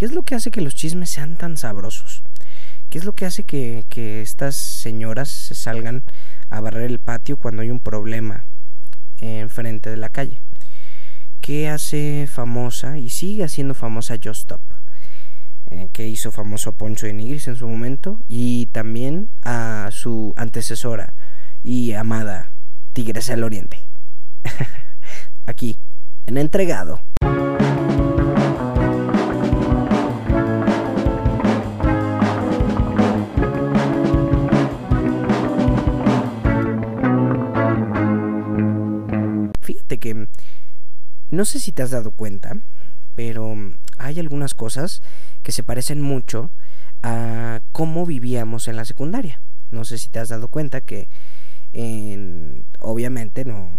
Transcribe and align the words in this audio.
¿Qué 0.00 0.06
es 0.06 0.14
lo 0.14 0.22
que 0.22 0.34
hace 0.34 0.50
que 0.50 0.62
los 0.62 0.74
chismes 0.74 1.10
sean 1.10 1.36
tan 1.36 1.58
sabrosos? 1.58 2.22
¿Qué 2.88 2.96
es 2.96 3.04
lo 3.04 3.12
que 3.12 3.26
hace 3.26 3.44
que, 3.44 3.84
que 3.90 4.22
estas 4.22 4.56
señoras 4.56 5.28
se 5.28 5.54
salgan 5.54 6.04
a 6.48 6.58
barrer 6.62 6.84
el 6.84 7.00
patio 7.00 7.36
cuando 7.36 7.60
hay 7.60 7.68
un 7.68 7.80
problema 7.80 8.46
enfrente 9.18 9.90
de 9.90 9.98
la 9.98 10.08
calle? 10.08 10.40
¿Qué 11.42 11.68
hace 11.68 12.26
famosa 12.32 12.96
y 12.96 13.10
sigue 13.10 13.44
haciendo 13.44 13.74
famosa 13.74 14.14
Just 14.14 14.40
Stop? 14.40 14.62
Eh, 15.66 15.90
que 15.92 16.08
hizo 16.08 16.32
famoso 16.32 16.70
a 16.70 16.76
Poncho 16.76 17.04
de 17.04 17.12
Nigris 17.12 17.46
en 17.48 17.56
su 17.56 17.68
momento 17.68 18.22
y 18.26 18.70
también 18.72 19.28
a 19.42 19.90
su 19.92 20.32
antecesora 20.38 21.12
y 21.62 21.92
amada 21.92 22.54
Tigresa 22.94 23.34
del 23.34 23.44
Oriente. 23.44 23.86
Aquí, 25.44 25.76
en 26.24 26.38
Entregado. 26.38 27.02
Fíjate 40.00 40.28
que 40.28 40.28
no 41.30 41.44
sé 41.44 41.60
si 41.60 41.72
te 41.72 41.82
has 41.82 41.90
dado 41.90 42.10
cuenta, 42.12 42.56
pero 43.14 43.54
hay 43.98 44.18
algunas 44.18 44.54
cosas 44.54 45.02
que 45.42 45.52
se 45.52 45.62
parecen 45.62 46.00
mucho 46.00 46.50
a 47.02 47.60
cómo 47.72 48.06
vivíamos 48.06 48.66
en 48.68 48.76
la 48.76 48.84
secundaria. 48.84 49.40
No 49.70 49.84
sé 49.84 49.98
si 49.98 50.08
te 50.08 50.18
has 50.18 50.30
dado 50.30 50.48
cuenta 50.48 50.80
que 50.80 51.08
obviamente 52.80 53.44
no 53.44 53.70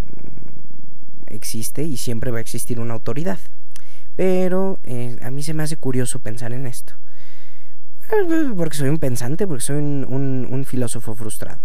existe 1.25 1.83
y 1.83 1.97
siempre 1.97 2.31
va 2.31 2.37
a 2.37 2.41
existir 2.41 2.79
una 2.79 2.93
autoridad. 2.93 3.39
Pero 4.15 4.79
eh, 4.83 5.17
a 5.21 5.31
mí 5.31 5.41
se 5.41 5.53
me 5.53 5.63
hace 5.63 5.77
curioso 5.77 6.19
pensar 6.19 6.53
en 6.53 6.67
esto. 6.67 6.93
Eh, 8.11 8.51
porque 8.55 8.77
soy 8.77 8.89
un 8.89 8.99
pensante, 8.99 9.47
porque 9.47 9.63
soy 9.63 9.77
un, 9.77 10.65
filósofo 10.67 11.15
frustrado. 11.15 11.61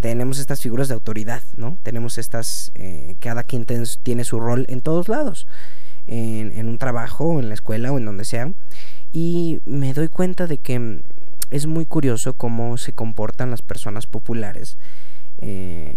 Tenemos 0.00 0.38
estas 0.38 0.60
figuras 0.60 0.88
de 0.88 0.94
autoridad, 0.94 1.42
¿no? 1.56 1.78
Tenemos 1.82 2.18
estas, 2.18 2.72
eh, 2.74 3.16
cada 3.20 3.44
quien 3.44 3.66
tiene 4.02 4.24
su 4.24 4.40
rol 4.40 4.64
en 4.68 4.80
todos 4.80 5.08
lados, 5.08 5.46
en, 6.06 6.52
en 6.52 6.68
un 6.68 6.78
trabajo, 6.78 7.38
en 7.38 7.48
la 7.48 7.54
escuela 7.54 7.92
o 7.92 7.98
en 7.98 8.04
donde 8.04 8.24
sea. 8.24 8.52
Y 9.12 9.60
me 9.66 9.92
doy 9.92 10.08
cuenta 10.08 10.46
de 10.46 10.58
que 10.58 11.02
es 11.50 11.66
muy 11.66 11.84
curioso 11.84 12.32
cómo 12.32 12.78
se 12.78 12.94
comportan 12.94 13.50
las 13.50 13.60
personas 13.60 14.06
populares 14.06 14.78
eh, 15.44 15.96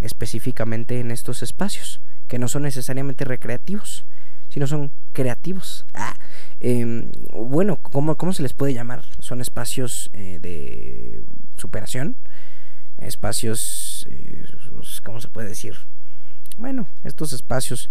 específicamente 0.00 1.00
en 1.00 1.10
estos 1.10 1.42
espacios, 1.42 2.00
que 2.28 2.38
no 2.38 2.48
son 2.48 2.62
necesariamente 2.62 3.24
recreativos, 3.24 4.04
sino 4.50 4.66
son 4.66 4.92
creativos. 5.12 5.86
Ah, 5.94 6.14
em, 6.60 7.10
bueno, 7.32 7.76
¿cómo, 7.76 8.16
¿cómo, 8.16 8.32
se 8.32 8.42
les 8.42 8.52
puede 8.52 8.74
llamar? 8.74 9.04
Son 9.20 9.40
espacios 9.40 10.10
eh, 10.12 10.38
de 10.40 11.22
superación, 11.56 12.16
espacios, 12.98 14.06
eh, 14.10 14.44
¿cómo 15.04 15.20
se 15.20 15.28
puede 15.28 15.48
decir? 15.48 15.74
Bueno, 16.56 16.86
estos 17.04 17.32
espacios 17.32 17.88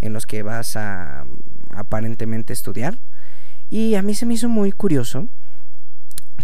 en 0.00 0.12
los 0.12 0.26
que 0.26 0.42
vas 0.42 0.76
a 0.76 1.24
aparentemente 1.74 2.52
estudiar. 2.52 2.98
Y 3.70 3.94
a 3.94 4.02
mí 4.02 4.14
se 4.14 4.26
me 4.26 4.34
hizo 4.34 4.48
muy 4.48 4.72
curioso 4.72 5.28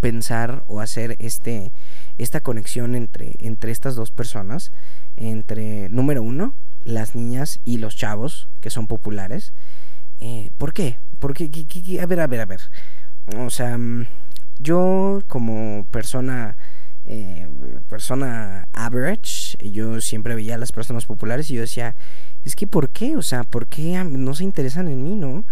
pensar 0.01 0.63
o 0.67 0.81
hacer 0.81 1.17
este, 1.19 1.73
esta 2.19 2.41
conexión 2.41 2.95
entre, 2.95 3.35
entre 3.41 3.73
estas 3.73 3.95
dos 3.95 4.11
personas, 4.11 4.73
entre, 5.17 5.89
número 5.89 6.23
uno, 6.23 6.55
las 6.85 7.15
niñas 7.15 7.61
y 7.65 7.79
los 7.79 7.97
chavos, 7.97 8.49
que 8.61 8.71
son 8.71 8.87
populares. 8.87 9.53
Eh, 10.21 10.51
¿Por 10.57 10.73
qué? 10.73 10.99
Porque, 11.19 11.51
a 12.01 12.07
ver, 12.07 12.21
a 12.21 12.27
ver, 12.27 12.41
a 12.41 12.47
ver. 12.47 12.61
O 13.37 13.51
sea, 13.51 13.77
mm, 13.77 14.07
yo 14.59 15.23
como 15.27 15.87
persona, 15.91 16.57
eh, 17.05 17.49
persona 17.87 18.69
average, 18.73 19.57
yo 19.71 20.01
siempre 20.01 20.35
veía 20.35 20.57
a 20.57 20.59
las 20.59 20.73
personas 20.73 21.07
populares 21.07 21.51
y 21.51 21.55
yo 21.55 21.61
decía, 21.63 21.97
es 22.45 22.55
que 22.55 22.67
¿por 22.67 22.91
qué? 22.91 23.17
O 23.17 23.23
sea, 23.23 23.45
¿por 23.45 23.67
qué 23.67 24.03
no 24.05 24.35
se 24.35 24.45
interesan 24.45 24.89
en 24.89 25.03
mí, 25.03 25.15
no? 25.15 25.45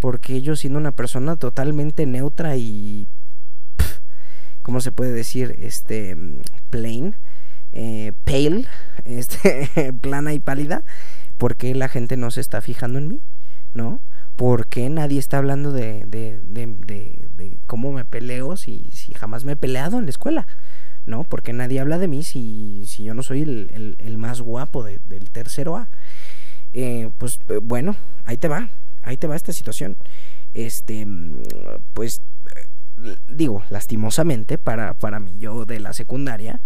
Porque 0.00 0.42
yo 0.42 0.56
siendo 0.56 0.78
una 0.78 0.92
persona 0.92 1.36
totalmente 1.36 2.06
neutra 2.06 2.56
y 2.56 3.06
¿cómo 4.62 4.80
se 4.80 4.92
puede 4.92 5.12
decir? 5.12 5.56
Este, 5.58 6.16
plain, 6.70 7.16
eh, 7.72 8.12
pale, 8.24 8.66
este, 9.04 9.92
plana 10.00 10.32
y 10.32 10.38
pálida, 10.38 10.84
¿por 11.38 11.56
qué 11.56 11.74
la 11.74 11.88
gente 11.88 12.16
no 12.16 12.30
se 12.30 12.40
está 12.40 12.60
fijando 12.60 12.98
en 12.98 13.08
mí? 13.08 13.22
¿No? 13.74 14.00
¿Por 14.36 14.66
qué 14.66 14.88
nadie 14.88 15.18
está 15.18 15.38
hablando 15.38 15.72
de, 15.72 16.04
de, 16.06 16.40
de, 16.42 17.58
cómo 17.66 17.92
me 17.92 18.04
peleo 18.04 18.56
si, 18.56 18.90
si, 18.92 19.12
jamás 19.12 19.44
me 19.44 19.52
he 19.52 19.56
peleado 19.56 19.98
en 19.98 20.04
la 20.04 20.10
escuela? 20.10 20.46
¿No? 21.10 21.24
Porque 21.24 21.52
nadie 21.52 21.80
habla 21.80 21.98
de 21.98 22.06
mí 22.06 22.22
si, 22.22 22.84
si 22.86 23.02
yo 23.04 23.14
no 23.14 23.22
soy 23.24 23.42
el, 23.42 23.96
el, 23.98 24.18
más 24.18 24.40
guapo 24.40 24.84
del 24.84 25.30
tercero 25.30 25.76
A. 25.76 25.88
Eh, 26.72 27.10
pues 27.18 27.40
eh, 27.48 27.58
bueno, 27.60 27.96
ahí 28.24 28.36
te 28.36 28.46
va, 28.46 28.70
ahí 29.02 29.16
te 29.16 29.26
va 29.26 29.34
esta 29.34 29.52
situación. 29.52 29.96
Este, 30.54 31.06
pues 31.94 32.22
digo, 33.28 33.64
lastimosamente 33.70 34.58
para, 34.58 34.94
para 34.94 35.20
mí, 35.20 35.38
yo 35.38 35.64
de 35.64 35.80
la 35.80 35.92
secundaria, 35.92 36.60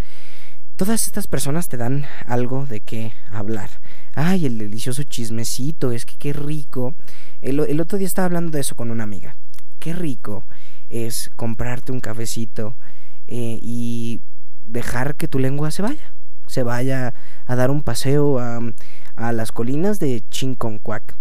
todas 0.76 1.06
estas 1.06 1.26
personas 1.26 1.68
te 1.68 1.76
dan 1.76 2.04
algo 2.26 2.66
de 2.66 2.80
qué 2.80 3.12
hablar. 3.30 3.70
Ay, 4.14 4.46
el 4.46 4.58
delicioso 4.58 5.02
chismecito, 5.04 5.92
es 5.92 6.04
que 6.04 6.16
qué 6.16 6.32
rico. 6.32 6.94
El, 7.40 7.80
otro 7.80 7.98
día 7.98 8.06
estaba 8.06 8.26
hablando 8.26 8.52
de 8.52 8.60
eso 8.60 8.74
con 8.74 8.90
una 8.90 9.04
amiga. 9.04 9.36
Qué 9.78 9.92
rico 9.92 10.44
es 10.90 11.30
comprarte 11.36 11.92
un 11.92 12.00
cafecito 12.00 12.76
eh, 13.26 13.58
y 13.60 14.20
dejar 14.66 15.16
que 15.16 15.28
tu 15.28 15.38
lengua 15.38 15.70
se 15.70 15.82
vaya. 15.82 16.12
Se 16.46 16.62
vaya 16.62 17.14
a 17.46 17.56
dar 17.56 17.70
un 17.70 17.82
paseo 17.82 18.38
a, 18.38 18.60
a 19.16 19.32
las 19.32 19.52
colinas 19.52 19.98
de 19.98 20.22
Chinconcuac. 20.30 21.16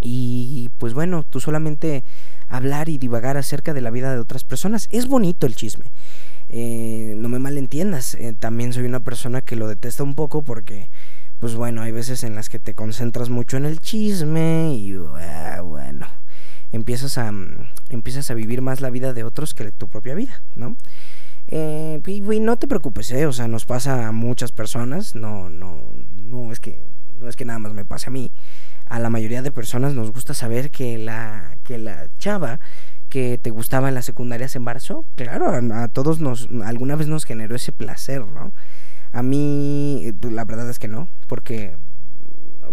Y 0.00 0.70
pues 0.78 0.94
bueno, 0.94 1.22
tú 1.22 1.38
solamente 1.38 2.02
hablar 2.48 2.88
y 2.88 2.98
divagar 2.98 3.36
acerca 3.36 3.72
de 3.72 3.80
la 3.80 3.90
vida 3.90 4.12
de 4.12 4.20
otras 4.20 4.44
personas. 4.44 4.88
Es 4.90 5.06
bonito 5.06 5.46
el 5.46 5.56
chisme. 5.56 5.86
Eh, 6.48 7.14
no 7.16 7.30
me 7.30 7.38
malentiendas, 7.38 8.14
eh, 8.14 8.34
también 8.38 8.74
soy 8.74 8.84
una 8.84 9.00
persona 9.00 9.40
que 9.40 9.56
lo 9.56 9.68
detesta 9.68 10.02
un 10.02 10.14
poco 10.14 10.42
porque, 10.42 10.90
pues 11.38 11.54
bueno, 11.54 11.80
hay 11.80 11.92
veces 11.92 12.24
en 12.24 12.34
las 12.34 12.50
que 12.50 12.58
te 12.58 12.74
concentras 12.74 13.30
mucho 13.30 13.56
en 13.56 13.64
el 13.64 13.80
chisme 13.80 14.74
y 14.74 14.94
ah, 15.18 15.62
bueno, 15.62 16.06
empiezas 16.70 17.16
a, 17.16 17.32
mm, 17.32 17.68
empiezas 17.88 18.30
a 18.30 18.34
vivir 18.34 18.60
más 18.60 18.82
la 18.82 18.90
vida 18.90 19.14
de 19.14 19.24
otros 19.24 19.54
que 19.54 19.72
tu 19.72 19.88
propia 19.88 20.14
vida, 20.14 20.42
¿no? 20.54 20.76
Eh, 21.54 22.00
y, 22.06 22.40
no 22.40 22.56
te 22.56 22.66
preocupes, 22.66 23.12
¿eh? 23.12 23.26
o 23.26 23.32
sea, 23.32 23.46
nos 23.46 23.66
pasa 23.66 24.08
a 24.08 24.12
muchas 24.12 24.52
personas, 24.52 25.14
no, 25.14 25.50
no, 25.50 25.82
no 26.16 26.50
es 26.50 26.60
que, 26.60 26.82
no 27.18 27.28
es 27.28 27.36
que 27.36 27.44
nada 27.44 27.58
más 27.58 27.74
me 27.74 27.84
pase 27.84 28.08
a 28.08 28.10
mí 28.10 28.32
a 28.86 28.98
la 28.98 29.10
mayoría 29.10 29.42
de 29.42 29.50
personas 29.50 29.92
nos 29.92 30.12
gusta 30.12 30.32
saber 30.32 30.70
que 30.70 30.96
la, 30.96 31.58
que 31.62 31.76
la 31.76 32.08
chava 32.18 32.58
que 33.10 33.36
te 33.36 33.50
gustaba 33.50 33.90
en 33.90 33.94
la 33.94 34.00
secundaria 34.00 34.48
se 34.48 34.56
embarazó. 34.56 35.04
Claro, 35.14 35.52
a, 35.74 35.88
todos 35.88 36.20
nos, 36.20 36.48
alguna 36.64 36.96
vez 36.96 37.06
nos 37.06 37.26
generó 37.26 37.54
ese 37.54 37.72
placer, 37.72 38.24
¿no? 38.24 38.54
A 39.12 39.22
mí, 39.22 40.10
pues, 40.22 40.32
la 40.32 40.46
verdad 40.46 40.70
es 40.70 40.78
que 40.78 40.88
no, 40.88 41.10
porque, 41.26 41.76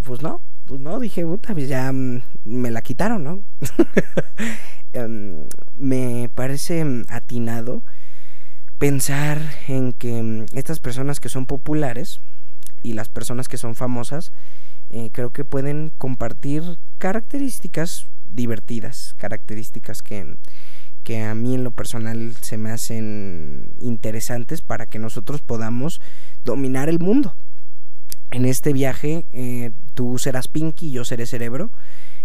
pues 0.04 0.22
no, 0.22 0.42
pues 0.66 0.80
no, 0.80 1.02
dije, 1.02 1.26
puta, 1.26 1.54
pues 1.54 1.68
ya 1.68 1.92
mm, 1.92 2.22
me 2.46 2.72
la 2.72 2.82
quitaron, 2.82 3.26
¿no? 3.26 3.44
Em, 4.94 5.46
me 5.78 6.32
parece 6.34 6.86
atinado 7.10 7.84
pensar 8.80 9.42
en 9.68 9.94
que 9.94 10.24
mm, 10.24 10.46
estas 10.58 10.80
personas 10.80 11.20
que 11.20 11.30
son 11.30 11.46
populares 11.46 12.22
y 12.82 12.94
las 12.94 13.10
personas 13.10 13.48
que 13.48 13.58
son 13.58 13.76
famosas 13.76 14.32
eh, 14.90 15.10
creo 15.12 15.32
que 15.32 15.46
pueden 15.46 15.92
compartir 15.98 16.64
características 16.98 18.08
divertidas, 18.32 19.14
características 19.18 20.02
que, 20.02 20.38
que 21.04 21.22
a 21.22 21.36
mí 21.36 21.56
en 21.56 21.64
lo 21.64 21.72
personal 21.72 22.34
se 22.42 22.58
me 22.58 22.72
hacen 22.72 23.74
interesantes 23.80 24.62
para 24.62 24.86
que 24.86 24.98
nosotros 24.98 25.42
podamos 25.42 26.02
dominar 26.44 26.90
el 26.90 27.00
mundo. 27.00 27.36
En 28.32 28.46
este 28.46 28.74
viaje 28.74 29.26
eh, 29.32 29.72
tú 29.94 30.18
serás 30.18 30.48
Pinky, 30.48 30.92
yo 30.92 31.04
seré 31.04 31.26
Cerebro, 31.26 31.72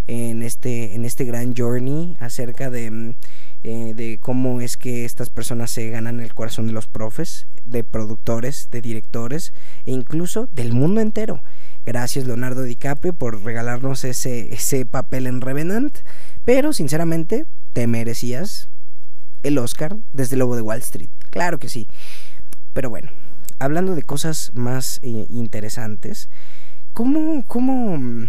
en 0.07 0.43
este, 0.43 0.95
en 0.95 1.05
este 1.05 1.25
gran 1.25 1.55
journey 1.55 2.17
acerca 2.21 2.71
de, 2.71 3.17
eh, 3.65 3.95
de 3.95 4.19
cómo 4.21 4.61
es 4.61 4.77
que 4.77 5.05
estas 5.07 5.31
personas 5.31 5.71
se 5.71 5.89
ganan 5.89 6.21
el 6.21 6.35
corazón 6.35 6.67
de 6.67 6.73
los 6.73 6.87
profes, 6.87 7.47
de 7.65 7.83
productores, 7.83 8.69
de 8.71 8.83
directores 8.83 9.55
e 9.87 9.93
incluso 9.93 10.49
del 10.53 10.73
mundo 10.73 11.01
entero. 11.01 11.43
Gracias 11.87 12.27
Leonardo 12.27 12.63
DiCaprio 12.63 13.15
por 13.15 13.43
regalarnos 13.43 14.05
ese, 14.05 14.53
ese 14.53 14.85
papel 14.85 15.27
en 15.27 15.41
Revenant. 15.41 15.99
Pero 16.45 16.75
sinceramente, 16.75 17.47
te 17.73 17.87
merecías 17.87 18.69
el 19.43 19.57
Oscar 19.57 19.97
desde 20.13 20.37
Lobo 20.37 20.57
de 20.57 20.63
Wall 20.63 20.81
Street. 20.81 21.11
Claro 21.31 21.59
que 21.59 21.71
sí. 21.71 21.89
Pero 22.75 22.91
bueno, 22.91 23.11
hablando 23.59 23.95
de 23.95 24.03
cosas 24.03 24.51
más 24.53 25.01
eh, 25.03 25.27
interesantes, 25.31 26.29
¿cómo, 26.93 27.45
cómo, 27.47 28.29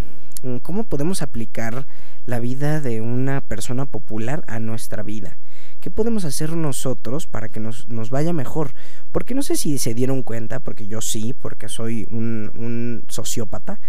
cómo 0.62 0.84
podemos 0.84 1.22
aplicar 1.22 1.88
la 2.26 2.40
vida 2.40 2.82
de 2.82 3.02
una 3.02 3.42
persona 3.42 3.86
popular 3.86 4.44
a 4.48 4.60
nuestra 4.60 5.04
vida. 5.04 5.38
¿Qué 5.82 5.92
podemos 5.92 6.26
hacer 6.26 6.56
nosotros 6.56 7.28
para 7.28 7.50
que 7.50 7.60
nos, 7.60 7.88
vaya 8.10 8.34
mejor? 8.34 8.74
Porque 9.12 9.36
no 9.36 9.44
sé 9.44 9.56
si 9.58 9.78
se 9.78 9.94
dieron 9.94 10.24
cuenta, 10.24 10.60
porque 10.60 10.88
yo 10.88 11.02
sí, 11.02 11.34
porque 11.34 11.70
soy 11.70 12.08
un, 12.10 13.04
sociópata, 13.08 13.80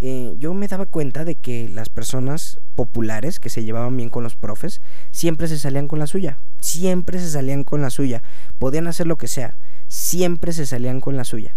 eh, 0.00 0.34
yo 0.38 0.54
me 0.54 0.68
daba 0.68 0.86
cuenta 0.86 1.24
de 1.24 1.34
que 1.34 1.68
las 1.68 1.88
personas 1.88 2.60
populares 2.74 3.40
que 3.40 3.50
se 3.50 3.64
llevaban 3.64 3.96
bien 3.96 4.10
con 4.10 4.22
los 4.22 4.36
profes 4.36 4.80
siempre 5.10 5.48
se 5.48 5.58
salían 5.58 5.88
con 5.88 5.98
la 5.98 6.06
suya, 6.06 6.38
siempre 6.60 7.18
se 7.18 7.30
salían 7.30 7.64
con 7.64 7.82
la 7.82 7.90
suya, 7.90 8.22
podían 8.58 8.86
hacer 8.86 9.06
lo 9.06 9.18
que 9.18 9.28
sea, 9.28 9.56
siempre 9.88 10.52
se 10.52 10.66
salían 10.66 11.00
con 11.00 11.16
la 11.16 11.24
suya 11.24 11.56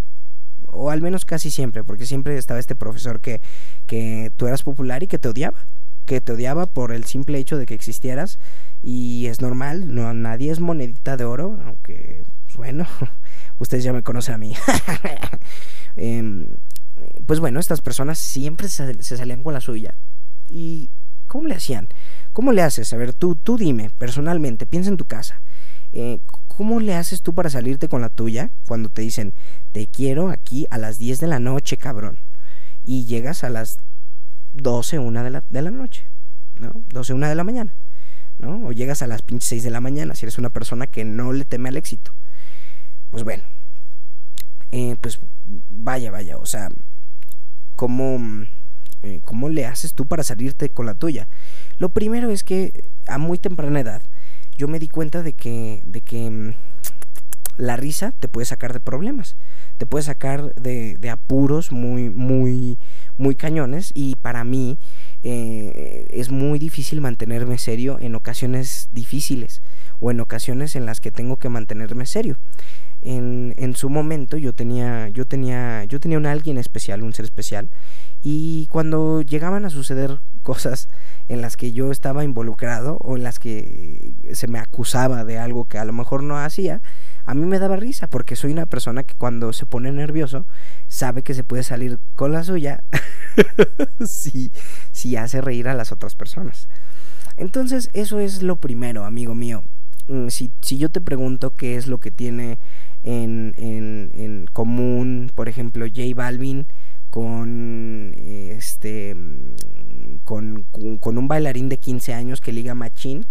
o 0.71 0.89
al 0.89 1.01
menos 1.01 1.25
casi 1.25 1.51
siempre, 1.51 1.83
porque 1.83 2.05
siempre 2.05 2.37
estaba 2.37 2.59
este 2.59 2.75
profesor 2.75 3.19
que, 3.19 3.41
que 3.87 4.31
tú 4.37 4.47
eras 4.47 4.63
popular 4.63 5.03
y 5.03 5.07
que 5.07 5.19
te 5.19 5.29
odiaba, 5.29 5.57
que 6.05 6.21
te 6.21 6.31
odiaba 6.33 6.65
por 6.65 6.91
el 6.91 7.05
simple 7.05 7.37
hecho 7.37 7.57
de 7.57 7.65
que 7.65 7.73
existieras 7.73 8.39
y 8.81 9.27
es 9.27 9.41
normal, 9.41 9.93
no 9.93 10.13
nadie 10.13 10.51
es 10.51 10.59
monedita 10.59 11.17
de 11.17 11.25
oro, 11.25 11.59
aunque 11.65 12.23
pues 12.45 12.57
bueno, 12.57 12.87
ustedes 13.59 13.83
ya 13.83 13.93
me 13.93 14.03
conocen 14.03 14.35
a 14.35 14.37
mí. 14.37 14.53
Em, 15.97 16.47
pues 17.25 17.41
bueno, 17.41 17.59
estas 17.59 17.81
personas 17.81 18.17
siempre 18.17 18.69
se, 18.69 18.93
salían 19.03 19.43
con 19.43 19.53
la 19.53 19.59
suya. 19.59 19.95
¿Y 20.49 20.89
cómo 21.27 21.49
le 21.49 21.55
hacían? 21.55 21.89
¿Cómo 22.31 22.53
le 22.53 22.61
haces? 22.61 22.93
A 22.93 22.97
ver, 22.97 23.13
tú, 23.13 23.35
tú 23.35 23.57
dime, 23.57 23.89
personalmente, 23.97 24.65
piensa 24.65 24.89
en 24.89 24.97
tu 24.97 25.05
casa. 25.05 25.41
Eh, 25.91 26.19
¿Cómo 26.57 26.79
le 26.79 26.95
haces 26.95 27.21
tú 27.21 27.33
para 27.33 27.49
salirte 27.49 27.87
con 27.87 28.01
la 28.01 28.09
tuya 28.09 28.51
cuando 28.67 28.89
te 28.89 29.01
dicen, 29.01 29.33
te 29.71 29.87
quiero 29.87 30.29
aquí 30.29 30.67
a 30.69 30.77
las 30.77 30.97
10 30.97 31.19
de 31.19 31.27
la 31.27 31.39
noche, 31.39 31.77
cabrón? 31.77 32.19
Y 32.83 33.05
llegas 33.05 33.43
a 33.43 33.49
las 33.49 33.77
12, 34.53 34.99
1 34.99 35.23
de 35.23 35.29
la, 35.29 35.43
de 35.49 35.61
la 35.61 35.71
noche, 35.71 36.05
¿no? 36.55 36.83
12, 36.89 37.13
1 37.13 37.29
de 37.29 37.35
la 37.35 37.43
mañana, 37.45 37.73
¿no? 38.37 38.67
O 38.67 38.73
llegas 38.73 39.01
a 39.01 39.07
las 39.07 39.21
pinches 39.21 39.47
6 39.47 39.63
de 39.63 39.69
la 39.69 39.79
mañana 39.79 40.13
si 40.13 40.25
eres 40.25 40.37
una 40.37 40.49
persona 40.49 40.87
que 40.87 41.05
no 41.05 41.31
le 41.31 41.45
teme 41.45 41.69
al 41.69 41.77
éxito. 41.77 42.13
Pues 43.11 43.23
bueno, 43.23 43.43
eh, 44.71 44.97
pues 44.99 45.19
vaya, 45.69 46.11
vaya, 46.11 46.37
o 46.37 46.45
sea, 46.45 46.69
¿cómo, 47.77 48.45
eh, 49.03 49.21
¿cómo 49.23 49.47
le 49.47 49.65
haces 49.65 49.93
tú 49.93 50.05
para 50.05 50.23
salirte 50.23 50.69
con 50.69 50.85
la 50.85 50.95
tuya? 50.95 51.29
Lo 51.77 51.89
primero 51.89 52.29
es 52.29 52.43
que 52.43 52.89
a 53.07 53.17
muy 53.17 53.37
temprana 53.37 53.79
edad 53.79 54.01
yo 54.61 54.67
me 54.67 54.77
di 54.77 54.89
cuenta 54.89 55.23
de 55.23 55.33
que, 55.33 55.81
de 55.87 56.01
que 56.01 56.29
mm, 56.29 56.53
la 57.57 57.77
risa 57.77 58.13
te 58.19 58.27
puede 58.27 58.45
sacar 58.45 58.73
de 58.73 58.79
problemas, 58.79 59.35
te 59.79 59.87
puede 59.87 60.03
sacar 60.03 60.53
de, 60.53 60.97
de 60.97 61.09
apuros 61.09 61.71
muy, 61.71 62.11
muy, 62.11 62.77
muy 63.17 63.33
cañones 63.33 63.91
y 63.95 64.17
para 64.17 64.43
mí 64.43 64.77
eh, 65.23 66.05
es 66.11 66.29
muy 66.29 66.59
difícil 66.59 67.01
mantenerme 67.01 67.57
serio 67.57 67.97
en 67.99 68.13
ocasiones 68.13 68.89
difíciles 68.91 69.63
o 69.99 70.11
en 70.11 70.19
ocasiones 70.19 70.75
en 70.75 70.85
las 70.85 71.01
que 71.01 71.09
tengo 71.09 71.37
que 71.37 71.49
mantenerme 71.49 72.05
serio. 72.05 72.37
En, 73.01 73.55
en, 73.57 73.75
su 73.75 73.89
momento 73.89 74.37
yo 74.37 74.53
tenía, 74.53 75.09
yo 75.09 75.25
tenía, 75.25 75.85
yo 75.85 75.99
tenía 75.99 76.19
un 76.19 76.27
alguien 76.27 76.59
especial, 76.59 77.01
un 77.01 77.15
ser 77.15 77.25
especial, 77.25 77.71
y 78.21 78.67
cuando 78.67 79.23
llegaban 79.23 79.65
a 79.65 79.71
suceder 79.71 80.19
cosas 80.41 80.89
en 81.27 81.41
las 81.41 81.55
que 81.55 81.71
yo 81.71 81.91
estaba 81.91 82.23
involucrado 82.23 82.97
o 82.99 83.15
en 83.15 83.23
las 83.23 83.39
que 83.39 84.13
se 84.33 84.47
me 84.47 84.59
acusaba 84.59 85.23
de 85.23 85.37
algo 85.37 85.65
que 85.65 85.77
a 85.77 85.85
lo 85.85 85.93
mejor 85.93 86.23
no 86.23 86.37
hacía, 86.37 86.81
a 87.25 87.33
mí 87.33 87.45
me 87.45 87.59
daba 87.59 87.75
risa 87.75 88.07
porque 88.07 88.35
soy 88.35 88.51
una 88.51 88.65
persona 88.65 89.03
que 89.03 89.15
cuando 89.15 89.53
se 89.53 89.65
pone 89.65 89.91
nervioso 89.91 90.45
sabe 90.87 91.23
que 91.23 91.33
se 91.33 91.43
puede 91.43 91.63
salir 91.63 91.99
con 92.15 92.31
la 92.31 92.43
suya 92.43 92.83
si, 94.05 94.51
si 94.91 95.15
hace 95.15 95.41
reír 95.41 95.67
a 95.67 95.75
las 95.75 95.91
otras 95.91 96.15
personas. 96.15 96.67
Entonces 97.37 97.89
eso 97.93 98.19
es 98.19 98.43
lo 98.43 98.57
primero, 98.57 99.05
amigo 99.05 99.35
mío. 99.35 99.63
Mm, 100.07 100.27
si, 100.29 100.51
si 100.61 100.77
yo 100.77 100.89
te 100.89 101.01
pregunto 101.01 101.53
qué 101.53 101.75
es 101.75 101.87
lo 101.87 101.99
que 101.99 102.11
tiene 102.11 102.59
en, 103.03 103.53
en, 103.57 104.11
en 104.13 104.47
común, 104.51 105.31
por 105.33 105.47
ejemplo, 105.47 105.85
J 105.87 106.01
Balvin 106.15 106.67
con 107.09 108.13
este 108.15 109.15
con, 110.23 110.65
con, 110.99 111.17
un 111.17 111.27
bailarín 111.27 111.69
de 111.69 111.79
15 111.79 112.13
años 112.13 112.41
que 112.41 112.51
liga 112.51 112.75
machín 112.75 113.25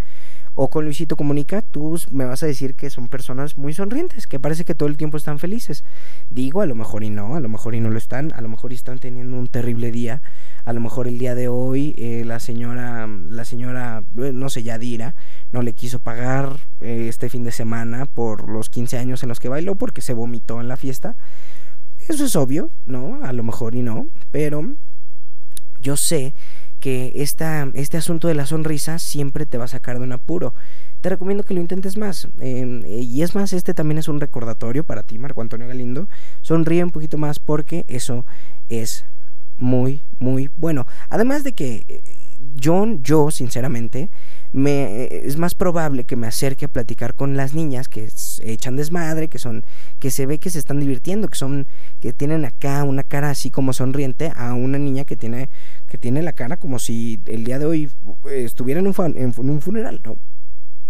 o 0.55 0.69
con 0.69 0.85
Luisito 0.85 1.17
Comunica, 1.17 1.63
tú 1.63 1.99
me 2.11 2.25
vas 2.25 2.43
a 2.43 2.47
decir 2.47 2.75
que 2.75 2.91
son 2.91 3.09
personas 3.09 3.57
muy 3.57 3.73
sonrientes, 3.73 4.27
que 4.27 4.41
parece 4.41 4.65
que 4.65 4.75
todo 4.75 4.89
el 4.89 4.97
tiempo 4.97 5.17
están 5.17 5.39
felices. 5.39 5.85
Digo, 6.29 6.61
a 6.61 6.67
lo 6.67 6.75
mejor 6.75 7.05
y 7.05 7.11
no, 7.11 7.37
a 7.37 7.41
lo 7.41 7.49
mejor 7.49 7.75
y 7.75 7.81
no 7.81 7.89
lo 7.89 7.99
están, 7.99 8.33
a 8.35 8.41
lo 8.41 8.49
mejor 8.49 8.73
están 8.73 8.99
teniendo 8.99 9.39
un 9.39 9.47
terrible 9.47 9.91
día, 9.91 10.23
a 10.65 10.73
lo 10.73 10.81
mejor 10.81 11.07
el 11.07 11.19
día 11.19 11.35
de 11.35 11.49
hoy 11.49 11.95
eh, 11.97 12.25
la 12.27 12.41
señora, 12.41 13.07
la 13.07 13.45
señora, 13.45 14.03
eh, 14.19 14.33
no 14.35 14.51
sé, 14.51 14.63
Yadira, 14.63 15.15
no 15.53 15.63
le 15.63 15.73
quiso 15.73 16.01
pagar 16.01 16.57
eh, 16.81 17.07
este 17.09 17.31
fin 17.31 17.45
de 17.45 17.53
semana 17.53 18.07
por 18.07 18.49
los 18.49 18.69
15 18.71 18.99
años 18.99 19.23
en 19.23 19.29
los 19.29 19.41
que 19.41 19.49
bailó 19.49 19.77
porque 19.77 20.03
se 20.03 20.15
vomitó 20.15 20.61
en 20.61 20.69
la 20.69 20.77
fiesta. 20.77 21.17
Eso 22.09 22.25
es 22.25 22.35
obvio, 22.35 22.71
¿no? 22.87 23.21
A 23.25 23.33
lo 23.33 23.45
mejor 23.45 23.75
y 23.75 23.83
no, 23.83 24.09
pero 24.31 24.65
yo 25.81 25.97
sé 25.97 26.35
que 26.81 27.13
esta, 27.17 27.69
este 27.75 27.97
asunto 27.97 28.29
de 28.29 28.35
la 28.35 28.47
sonrisa 28.47 28.99
siempre 28.99 29.47
te 29.47 29.59
va 29.59 29.65
a 29.65 29.69
sacar 29.69 29.99
de 29.99 30.05
un 30.05 30.13
apuro. 30.13 30.55
Te 31.01 31.09
recomiendo 31.09 31.45
que 31.45 31.55
lo 31.55 31.61
intentes 31.61 31.97
más. 31.97 32.29
Em, 32.41 32.85
y 32.87 33.23
es 33.23 33.35
más, 33.35 33.53
este 33.53 33.75
también 33.75 33.99
es 33.99 34.09
un 34.09 34.21
recordatorio 34.21 34.85
para 34.85 35.03
ti, 35.03 35.19
Marco 35.19 35.41
Antonio 35.41 35.69
Galindo. 35.69 36.09
Sonríe 36.43 36.83
un 36.83 36.91
poquito 36.91 37.19
más 37.19 37.39
porque 37.39 37.85
eso 37.89 38.25
es 38.69 39.05
muy, 39.59 40.03
muy 40.19 40.51
bueno. 40.57 40.87
Además 41.09 41.45
de 41.45 41.53
que 41.53 42.03
yo, 42.55 42.87
yo 43.01 43.31
sinceramente, 43.31 44.11
me, 44.53 45.07
es 45.07 45.37
más 45.39 45.55
probable 45.55 46.05
que 46.05 46.17
me 46.17 46.27
acerque 46.27 46.67
a 46.67 46.69
platicar 46.69 47.15
con 47.15 47.37
las 47.37 47.55
niñas 47.55 47.89
que 47.89 48.09
echan 48.43 48.77
desmadre, 48.77 49.29
que 49.29 49.39
son, 49.39 49.65
que 49.99 50.11
se 50.11 50.27
ve 50.27 50.39
que 50.39 50.51
se 50.51 50.59
están 50.59 50.81
divirtiendo, 50.81 51.29
que 51.29 51.39
son, 51.39 51.67
que 52.01 52.13
tienen 52.13 52.45
acá 52.45 52.85
una 52.85 53.03
cara 53.03 53.31
así 53.31 53.51
como 53.51 53.73
sonriente, 53.73 54.33
a 54.35 54.55
una 54.55 54.79
niña 54.79 55.05
que 55.05 55.17
tiene, 55.17 55.49
que 55.89 55.99
tiene 55.99 56.23
la 56.23 56.33
cara 56.33 56.57
como 56.57 56.79
si 56.79 57.21
el 57.27 57.45
día 57.45 57.59
de 57.59 57.67
hoy 57.67 57.91
estuviera 58.25 58.81
en 58.81 58.87
un, 58.87 58.95
en 59.17 59.51
un 59.51 59.61
funeral, 59.61 60.01
no, 60.05 60.17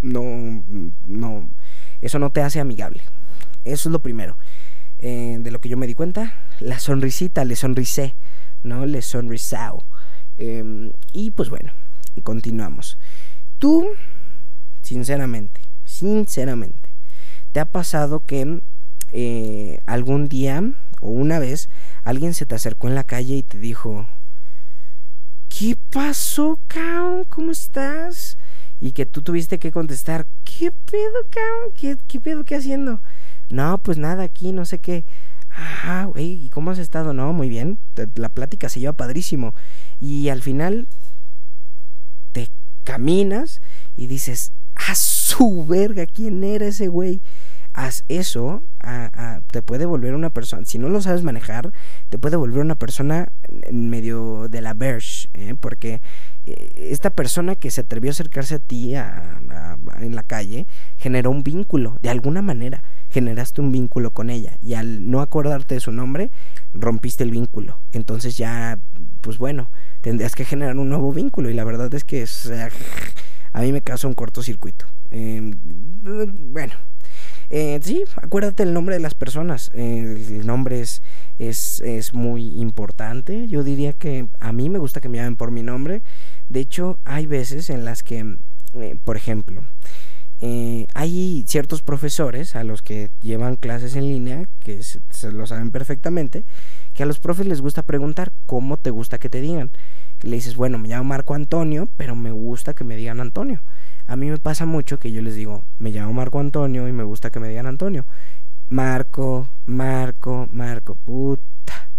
no, 0.02 0.64
no, 1.06 1.50
eso 2.00 2.18
no 2.18 2.30
te 2.30 2.42
hace 2.42 2.60
amigable. 2.60 3.02
Eso 3.64 3.88
es 3.88 3.92
lo 3.92 4.00
primero. 4.00 4.38
Eh, 4.98 5.38
de 5.40 5.50
lo 5.50 5.60
que 5.60 5.68
yo 5.68 5.76
me 5.76 5.86
di 5.86 5.94
cuenta, 5.94 6.34
la 6.60 6.78
sonrisita, 6.78 7.44
le 7.44 7.56
sonrisé, 7.56 8.14
¿no? 8.62 8.84
Le 8.84 9.00
sonrisao. 9.00 9.84
Em, 10.40 10.92
y 11.12 11.32
pues 11.32 11.50
bueno, 11.50 11.70
continuamos. 12.22 12.96
Tú, 13.58 13.86
sinceramente, 14.80 15.60
sinceramente, 15.84 16.88
¿te 17.52 17.60
ha 17.60 17.66
pasado 17.66 18.20
que 18.20 18.62
eh, 19.12 19.80
algún 19.84 20.28
día 20.28 20.62
o 21.02 21.10
una 21.10 21.38
vez 21.38 21.68
alguien 22.04 22.32
se 22.32 22.46
te 22.46 22.54
acercó 22.54 22.88
en 22.88 22.94
la 22.94 23.04
calle 23.04 23.36
y 23.36 23.42
te 23.42 23.58
dijo, 23.58 24.08
¿qué 25.50 25.76
pasó, 25.90 26.58
Cao? 26.68 27.26
¿Cómo 27.28 27.50
estás? 27.50 28.38
Y 28.80 28.92
que 28.92 29.04
tú 29.04 29.20
tuviste 29.20 29.58
que 29.58 29.72
contestar, 29.72 30.26
¿qué 30.44 30.72
pedo, 30.72 31.26
Cao? 31.28 31.74
¿Qué, 31.74 31.98
qué 32.08 32.18
pedo, 32.18 32.44
qué 32.44 32.54
haciendo? 32.56 33.02
No, 33.50 33.76
pues 33.76 33.98
nada, 33.98 34.22
aquí, 34.22 34.52
no 34.52 34.64
sé 34.64 34.78
qué. 34.78 35.04
Ah, 35.50 36.08
güey, 36.12 36.46
¿y 36.46 36.50
cómo 36.50 36.70
has 36.70 36.78
estado? 36.78 37.12
No, 37.12 37.32
muy 37.32 37.48
bien. 37.48 37.78
La 38.14 38.28
plática 38.28 38.68
se 38.68 38.80
lleva 38.80 38.92
padrísimo. 38.92 39.54
Y 39.98 40.28
al 40.28 40.42
final 40.42 40.88
te 42.32 42.48
caminas 42.84 43.60
y 43.96 44.06
dices, 44.06 44.52
a 44.74 44.94
su 44.94 45.66
verga, 45.66 46.06
¿quién 46.06 46.42
era 46.44 46.66
ese 46.66 46.88
güey? 46.88 47.20
Haz 47.72 48.04
eso, 48.08 48.64
te 49.52 49.62
puede 49.62 49.84
volver 49.86 50.14
una 50.14 50.30
persona, 50.30 50.64
si 50.64 50.76
no 50.78 50.88
lo 50.88 51.00
sabes 51.00 51.22
manejar, 51.22 51.72
te 52.08 52.18
puede 52.18 52.36
volver 52.36 52.60
una 52.62 52.74
persona 52.74 53.28
en 53.48 53.90
medio 53.90 54.48
de 54.48 54.60
la 54.60 54.74
verge, 54.74 55.28
¿eh? 55.34 55.54
porque 55.58 56.02
eh, 56.46 56.88
esta 56.90 57.10
persona 57.10 57.54
que 57.54 57.70
se 57.70 57.82
atrevió 57.82 58.10
a 58.10 58.12
acercarse 58.12 58.56
a 58.56 58.58
ti 58.58 58.96
en 58.96 60.14
la 60.16 60.24
calle 60.24 60.66
generó 60.96 61.30
un 61.30 61.44
vínculo, 61.44 61.96
de 62.02 62.10
alguna 62.10 62.42
manera 62.42 62.82
generaste 63.10 63.60
un 63.60 63.72
vínculo 63.72 64.12
con 64.12 64.30
ella 64.30 64.56
y 64.62 64.74
al 64.74 65.10
no 65.10 65.20
acordarte 65.20 65.74
de 65.74 65.80
su 65.80 65.92
nombre, 65.92 66.30
rompiste 66.72 67.24
el 67.24 67.30
vínculo. 67.30 67.80
Entonces 67.92 68.36
ya, 68.36 68.78
pues 69.20 69.38
bueno, 69.38 69.70
tendrías 70.00 70.34
que 70.34 70.44
generar 70.44 70.76
un 70.76 70.88
nuevo 70.88 71.12
vínculo 71.12 71.50
y 71.50 71.54
la 71.54 71.64
verdad 71.64 71.92
es 71.94 72.04
que 72.04 72.24
a 73.52 73.60
mí 73.60 73.72
me 73.72 73.82
causa 73.82 74.08
un 74.08 74.14
cortocircuito. 74.14 74.86
Em, 75.10 75.52
bueno, 76.52 76.74
eh, 77.52 77.80
sí, 77.82 78.04
acuérdate 78.14 78.62
el 78.62 78.72
nombre 78.72 78.94
de 78.94 79.00
las 79.00 79.14
personas. 79.14 79.70
el 79.74 80.46
nombre 80.46 80.80
es, 80.80 81.02
es, 81.38 81.80
es, 81.80 82.14
muy 82.14 82.60
importante. 82.60 83.48
Yo 83.48 83.64
diría 83.64 83.92
que 83.92 84.28
a 84.38 84.52
mí 84.52 84.70
me 84.70 84.78
gusta 84.78 85.00
que 85.00 85.08
me 85.08 85.18
llamen 85.18 85.36
por 85.36 85.50
mi 85.50 85.62
nombre. 85.62 86.02
De 86.48 86.60
hecho, 86.60 86.98
hay 87.04 87.26
veces 87.26 87.68
en 87.70 87.84
las 87.84 88.04
que, 88.04 88.36
eh, 88.74 88.96
por 89.02 89.16
ejemplo, 89.16 89.64
eh, 90.42 90.86
hay 90.94 91.44
ciertos 91.46 91.82
profesores 91.82 92.56
a 92.56 92.64
los 92.64 92.80
que 92.80 93.10
llevan 93.20 93.56
clases 93.56 93.94
en 93.94 94.04
línea 94.04 94.48
que 94.60 94.82
se, 94.82 95.32
lo 95.32 95.46
saben 95.46 95.70
perfectamente, 95.70 96.44
que 96.94 97.02
a 97.02 97.06
los 97.06 97.20
profes 97.20 97.46
les 97.46 97.60
gusta 97.60 97.82
preguntar 97.82 98.32
cómo 98.46 98.78
te 98.78 98.90
gusta 98.90 99.18
que 99.18 99.28
te 99.28 99.42
digan. 99.42 99.70
le 100.22 100.36
dices, 100.36 100.56
bueno, 100.56 100.78
me 100.78 100.88
llamo 100.88 101.04
Marco 101.04 101.34
Antonio, 101.34 101.88
pero 101.96 102.16
me 102.16 102.30
gusta 102.30 102.72
que 102.72 102.84
me 102.84 102.96
digan 102.96 103.20
Antonio. 103.20 103.62
A 104.06 104.16
mí 104.16 104.30
me 104.30 104.38
pasa 104.38 104.64
mucho 104.64 104.98
que 104.98 105.12
yo 105.12 105.20
les 105.20 105.34
digo, 105.34 105.64
me 105.78 105.90
llamo 105.90 106.14
Marco 106.14 106.40
Antonio 106.40 106.88
y 106.88 106.92
me 106.92 107.04
gusta 107.04 107.30
que 107.30 107.38
me 107.38 107.48
digan 107.48 107.66
Antonio. 107.66 108.06
Marco, 108.70 109.48
Marco, 109.66 110.48
Marco, 110.50 110.94
puta. 110.94 111.90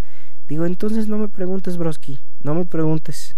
Digo, 0.48 0.65
entonces 0.65 1.07
no 1.07 1.17
me 1.17 1.29
preguntes, 1.29 1.77
broski, 1.77 2.19
no 2.41 2.55
me 2.55 2.65
preguntes. 2.65 3.36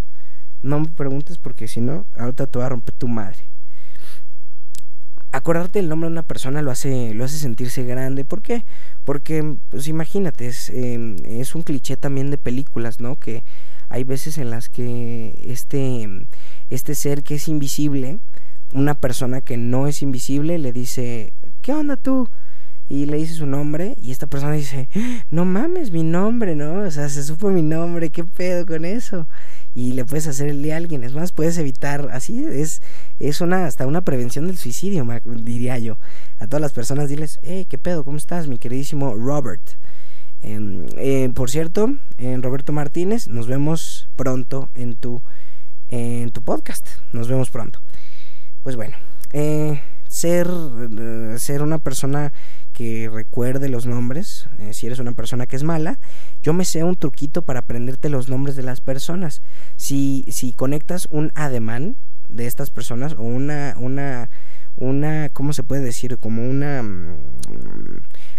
No 0.62 0.80
me 0.80 0.88
preguntes 0.88 1.38
porque 1.38 1.68
si 1.68 1.82
no, 1.82 2.06
ahorita 2.16 2.48
te 2.48 2.58
va 2.58 2.68
a 2.68 2.70
romper 2.70 2.96
tu 2.96 3.10
madre. 3.10 3.53
Acordarte 5.34 5.80
el 5.80 5.90
nombre 5.90 6.08
de 6.08 6.14
una 6.14 6.24
persona 6.24 6.62
lo 6.62 6.72
hace, 6.72 7.14
lo 7.14 7.26
hace 7.26 7.38
sentirse 7.38 7.84
grande. 7.84 8.24
¿Por 8.24 8.42
qué? 8.42 8.64
Porque, 9.04 9.58
pues 9.70 9.90
imagínate, 9.90 10.48
es, 10.48 10.70
em, 10.70 11.18
es 11.26 11.56
un 11.56 11.64
cliché 11.64 11.98
también 11.98 12.32
de 12.32 12.38
películas, 12.38 13.02
¿no? 13.02 13.18
Que 13.18 13.44
hay 13.90 14.06
veces 14.06 14.38
en 14.38 14.50
las 14.50 14.70
que 14.70 15.38
este, 15.44 16.08
este 16.70 16.96
ser 16.96 17.24
que 17.24 17.36
es 17.36 17.48
invisible 17.50 18.20
una 18.74 18.96
persona 18.96 19.42
que 19.42 19.58
no 19.58 19.88
es 19.88 20.02
invisible 20.02 20.58
le 20.58 20.72
dice, 20.72 21.34
¿qué 21.62 21.74
onda 21.74 21.96
tú? 21.96 22.30
Y 22.90 23.06
le 23.06 23.18
dice 23.18 23.34
su 23.34 23.46
nombre 23.46 23.96
y 24.02 24.12
esta 24.12 24.28
persona 24.28 24.54
dice, 24.54 24.90
no 25.30 25.46
mames, 25.46 25.92
mi 25.92 26.04
nombre, 26.04 26.56
¿no? 26.56 26.84
O 26.84 26.92
sea, 26.92 27.08
se 27.10 27.24
supo 27.24 27.50
mi 27.50 27.62
nombre, 27.62 28.10
¿qué 28.10 28.24
pedo 28.24 28.66
con 28.66 28.84
eso? 28.84 29.28
Y 29.74 29.94
le 29.94 30.06
puedes 30.06 30.28
hacer 30.28 30.50
el 30.50 30.62
de 30.62 30.74
alguien, 30.74 31.04
es 31.04 31.14
más, 31.14 31.32
puedes 31.32 31.58
evitar, 31.58 32.10
así 32.12 32.44
es, 32.44 32.82
es 33.28 33.42
una, 33.42 33.66
hasta 33.66 33.88
una 33.88 34.02
prevención 34.02 34.48
del 34.48 34.58
suicidio, 34.58 35.08
diría 35.26 35.78
yo. 35.78 35.98
A 36.40 36.48
todas 36.48 36.62
las 36.62 36.74
personas 36.74 37.10
diles, 37.10 37.40
hey, 37.44 37.66
¿qué 37.70 37.78
pedo? 37.78 38.04
¿Cómo 38.04 38.18
estás, 38.18 38.48
mi 38.48 38.58
queridísimo 38.58 39.16
Robert? 39.16 39.64
Em, 40.42 40.86
eh, 40.98 41.30
por 41.34 41.50
cierto, 41.50 41.96
en 42.18 42.44
Roberto 42.44 42.74
Martínez, 42.74 43.28
nos 43.28 43.48
vemos 43.48 44.10
pronto 44.16 44.70
en 44.76 44.96
tu, 44.96 45.22
en 45.90 46.32
tu 46.32 46.42
podcast, 46.42 46.88
nos 47.14 47.28
vemos 47.28 47.50
pronto 47.50 47.80
pues 48.64 48.78
bueno, 48.78 48.96
eh, 49.34 49.82
ser, 50.08 50.48
eh, 50.50 51.36
ser 51.38 51.62
una 51.62 51.80
persona 51.80 52.32
que 52.72 53.10
recuerde 53.14 53.70
los 53.70 53.86
nombres, 53.86 54.48
eh, 54.58 54.74
si 54.74 54.88
eres 54.88 55.00
una 55.00 55.12
persona 55.12 55.46
que 55.46 55.58
es 55.58 55.64
mala, 55.64 56.00
yo 56.42 56.54
me 56.54 56.66
sé 56.66 56.84
un 56.84 56.96
truquito 56.96 57.44
para 57.44 57.60
aprenderte 57.60 58.10
los 58.10 58.30
nombres 58.30 58.56
de 58.56 58.64
las 58.64 58.82
personas. 58.82 59.42
Si, 59.76 60.26
si 60.30 60.54
conectas 60.54 61.08
un 61.12 61.32
ademán 61.36 61.98
de 62.34 62.48
estas 62.48 62.70
personas 62.70 63.14
o 63.14 63.22
una, 63.22 63.76
una, 63.78 64.30
una, 64.76 65.30
¿cómo 65.30 65.54
se 65.54 65.64
puede 65.64 65.82
decir? 65.82 66.18
Como 66.18 66.48
una... 66.48 66.84
Mm, 66.84 67.18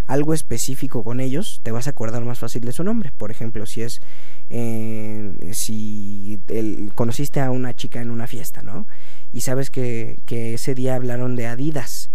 algo 0.07 0.35
específico 0.35 1.03
con 1.03 1.19
ellos, 1.19 1.61
te 1.63 1.73
vas 1.73 1.87
a 1.87 1.91
acordar 1.91 2.23
más 2.27 2.39
fácil 2.39 2.61
de 2.61 2.73
su 2.73 2.85
nombre. 2.85 3.11
Por 3.17 3.31
ejemplo, 3.31 3.65
si 3.65 3.81
es, 3.81 4.03
si 5.53 6.43
conociste 6.95 7.41
a 7.41 7.51
una 7.51 7.73
chica 7.73 8.03
en 8.03 8.11
una 8.11 8.27
fiesta, 8.27 8.63
¿no? 8.63 8.87
y 9.35 9.41
sabes 9.41 9.69
que, 9.69 10.23
ese 10.29 10.77
día 10.77 10.95
hablaron 10.95 11.35
de 11.35 11.49
Adidas, 11.49 12.11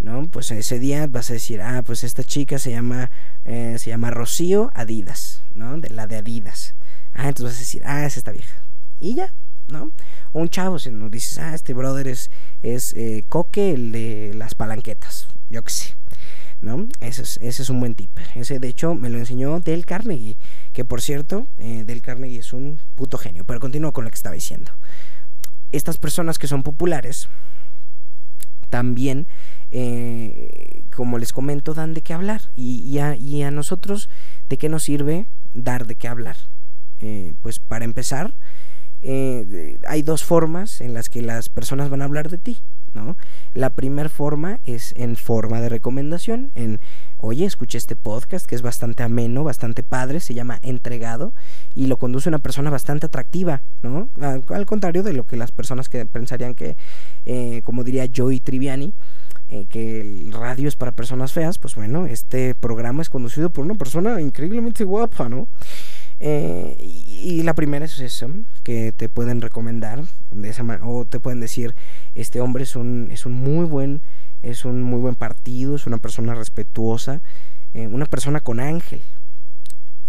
¿no? 0.00 0.28
Pues 0.28 0.50
ese 0.50 0.78
día 0.78 1.06
vas 1.06 1.30
a 1.30 1.32
decir, 1.32 1.62
ah, 1.62 1.82
pues 1.82 2.04
esta 2.04 2.22
chica 2.22 2.58
se 2.58 2.70
llama, 2.70 3.10
eh, 3.46 3.76
se 3.78 3.88
llama 3.88 4.10
Rocío 4.10 4.70
Adidas, 4.74 5.42
¿no? 5.54 5.78
De 5.78 5.88
la 5.88 6.06
de 6.06 6.16
Adidas. 6.16 6.74
Ah, 7.14 7.28
entonces 7.28 7.44
vas 7.44 7.56
a 7.56 7.60
decir, 7.60 7.82
ah, 7.86 8.04
es 8.04 8.18
esta 8.18 8.32
vieja. 8.32 8.62
Y 9.00 9.14
ya, 9.14 9.32
¿no? 9.68 9.92
O 10.32 10.40
un 10.40 10.48
chavo, 10.48 10.78
si 10.78 10.90
no 10.90 11.08
dices, 11.10 11.38
ah, 11.38 11.54
este 11.54 11.74
brother 11.74 12.08
es, 12.08 12.30
es 12.62 12.94
eh, 12.94 13.24
Coque, 13.28 13.72
el 13.72 13.92
de 13.92 14.32
las 14.34 14.54
palanquetas, 14.54 15.28
yo 15.48 15.62
qué 15.62 15.70
sé. 15.70 15.94
¿No? 16.60 16.88
Ese 16.98 17.22
es, 17.22 17.38
ese 17.40 17.62
es 17.62 17.70
un 17.70 17.78
buen 17.78 17.94
tip. 17.94 18.10
Ese, 18.34 18.58
de 18.58 18.66
hecho, 18.66 18.96
me 18.96 19.10
lo 19.10 19.18
enseñó 19.18 19.60
Del 19.60 19.86
Carnegie, 19.86 20.36
que 20.72 20.84
por 20.84 21.00
cierto, 21.00 21.46
eh, 21.56 21.84
Del 21.84 22.02
Carnegie 22.02 22.40
es 22.40 22.52
un 22.52 22.80
puto 22.96 23.16
genio. 23.16 23.44
Pero 23.44 23.60
continúo 23.60 23.92
con 23.92 24.02
lo 24.02 24.10
que 24.10 24.16
estaba 24.16 24.34
diciendo 24.34 24.72
estas 25.72 25.98
personas 25.98 26.38
que 26.38 26.46
son 26.46 26.62
populares 26.62 27.28
también, 28.70 29.28
eh, 29.70 30.84
como 30.94 31.18
les 31.18 31.32
comento, 31.32 31.74
dan 31.74 31.94
de 31.94 32.02
qué 32.02 32.12
hablar. 32.12 32.42
Y, 32.54 32.98
a, 32.98 33.50
nosotros, 33.50 34.10
¿de 34.48 34.58
qué 34.58 34.68
nos 34.68 34.82
sirve 34.82 35.26
dar 35.54 35.86
de 35.86 35.94
qué 35.94 36.08
hablar? 36.08 36.36
Pues 37.42 37.60
para 37.60 37.84
empezar, 37.84 38.34
eh, 39.02 39.78
hay 39.86 40.02
dos 40.02 40.24
formas 40.24 40.80
en 40.80 40.94
las 40.94 41.08
que 41.08 41.22
las 41.22 41.48
personas 41.48 41.90
van 41.90 42.02
a 42.02 42.04
hablar 42.04 42.28
de 42.28 42.38
ti. 42.38 42.58
¿no? 42.94 43.16
La 43.54 43.74
primera 43.74 44.08
forma 44.08 44.60
es 44.64 44.94
en 44.96 45.16
forma 45.16 45.60
de 45.60 45.68
recomendación, 45.68 46.52
en 46.54 46.80
oye, 47.18 47.44
escuché 47.44 47.78
este 47.78 47.96
podcast 47.96 48.46
que 48.46 48.54
es 48.54 48.62
bastante 48.62 49.02
ameno, 49.02 49.44
bastante 49.44 49.82
padre, 49.82 50.20
se 50.20 50.34
llama 50.34 50.58
Entregado 50.62 51.34
y 51.74 51.86
lo 51.86 51.98
conduce 51.98 52.28
una 52.28 52.38
persona 52.38 52.70
bastante 52.70 53.06
atractiva, 53.06 53.62
¿no? 53.82 54.08
Al, 54.20 54.66
contrario 54.66 55.02
de 55.02 55.12
lo 55.12 55.26
que 55.26 55.36
las 55.36 55.52
personas 55.52 55.88
que 55.88 56.06
pensarían 56.06 56.54
que, 56.54 56.76
eh, 57.26 57.62
como 57.64 57.84
diría 57.84 58.08
Joey 58.14 58.40
Triviani, 58.40 58.94
eh, 59.50 59.66
que 59.66 60.02
el 60.02 60.32
radio 60.32 60.68
es 60.68 60.76
para 60.76 60.92
personas 60.92 61.32
feas, 61.32 61.58
pues 61.58 61.74
bueno, 61.74 62.06
este 62.06 62.54
programa 62.54 63.02
es 63.02 63.10
conducido 63.10 63.50
por 63.50 63.64
una 63.64 63.74
persona 63.74 64.20
increíblemente 64.20 64.84
guapa, 64.84 65.28
¿no? 65.28 65.48
Eh, 66.20 66.76
y, 66.80 67.42
la 67.42 67.54
primera 67.54 67.84
es 67.84 68.00
eso, 68.00 68.28
que 68.64 68.92
te 68.92 69.08
pueden 69.08 69.40
recomendar 69.40 70.02
de 70.32 70.48
esa 70.48 70.64
o 70.82 71.04
te 71.04 71.20
pueden 71.20 71.40
decir, 71.40 71.74
este 72.14 72.40
hombre 72.40 72.64
es 72.64 72.74
un, 72.76 73.08
es 73.10 73.24
un 73.24 73.32
muy 73.32 73.66
buen 73.66 74.02
es 74.42 74.64
un 74.64 74.82
muy 74.82 75.00
buen 75.00 75.16
partido, 75.16 75.74
es 75.74 75.86
una 75.86 75.98
persona 75.98 76.34
respetuosa, 76.34 77.20
eh, 77.74 77.88
una 77.88 78.06
persona 78.06 78.40
con 78.40 78.60
ángel. 78.60 79.02